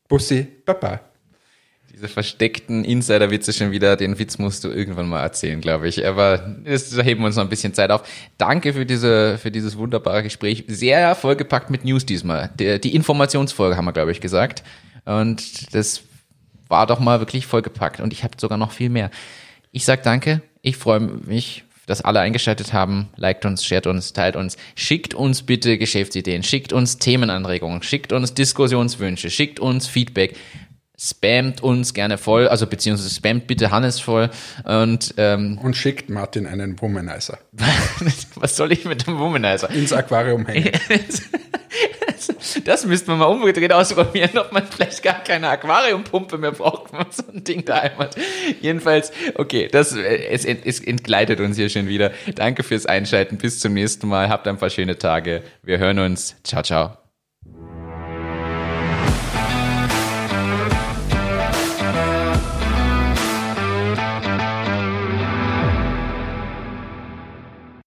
[0.09, 1.10] Bussi Baba
[2.01, 6.07] diese versteckten Insider-Witze schon wieder, den Witz musst du irgendwann mal erzählen, glaube ich.
[6.07, 8.03] Aber das, da heben wir uns noch ein bisschen Zeit auf.
[8.39, 10.65] Danke für diese, für dieses wunderbare Gespräch.
[10.67, 12.51] Sehr vollgepackt mit News diesmal.
[12.59, 14.63] Der, die Informationsfolge haben wir, glaube ich, gesagt.
[15.05, 16.03] Und das
[16.69, 18.01] war doch mal wirklich vollgepackt.
[18.01, 19.11] Und ich habe sogar noch viel mehr.
[19.71, 20.41] Ich sag danke.
[20.63, 23.11] Ich freue mich, dass alle eingeschaltet haben.
[23.17, 24.57] Liked uns, shared uns, teilt uns.
[24.75, 26.45] Schickt uns bitte Geschäftsideen.
[26.45, 27.83] Schickt uns Themenanregungen.
[27.83, 29.29] Schickt uns Diskussionswünsche.
[29.29, 30.37] Schickt uns Feedback
[31.01, 34.29] spamt uns gerne voll, also beziehungsweise spamt bitte Hannes voll
[34.65, 37.39] und ähm, und schickt Martin einen Womanizer.
[38.35, 39.71] Was soll ich mit dem Womanizer?
[39.71, 40.73] Ins Aquarium hängen.
[42.65, 46.99] das müsste man mal umgedreht ausprobieren, ob man vielleicht gar keine Aquariumpumpe mehr braucht, wenn
[46.99, 48.17] man so ein Ding daheim hat.
[48.61, 52.13] Jedenfalls, okay, das es, es entgleitet uns hier schon wieder.
[52.35, 53.39] Danke fürs Einschalten.
[53.39, 54.29] Bis zum nächsten Mal.
[54.29, 55.43] Habt ein paar schöne Tage.
[55.63, 56.37] Wir hören uns.
[56.45, 57.01] Ciao, ciao.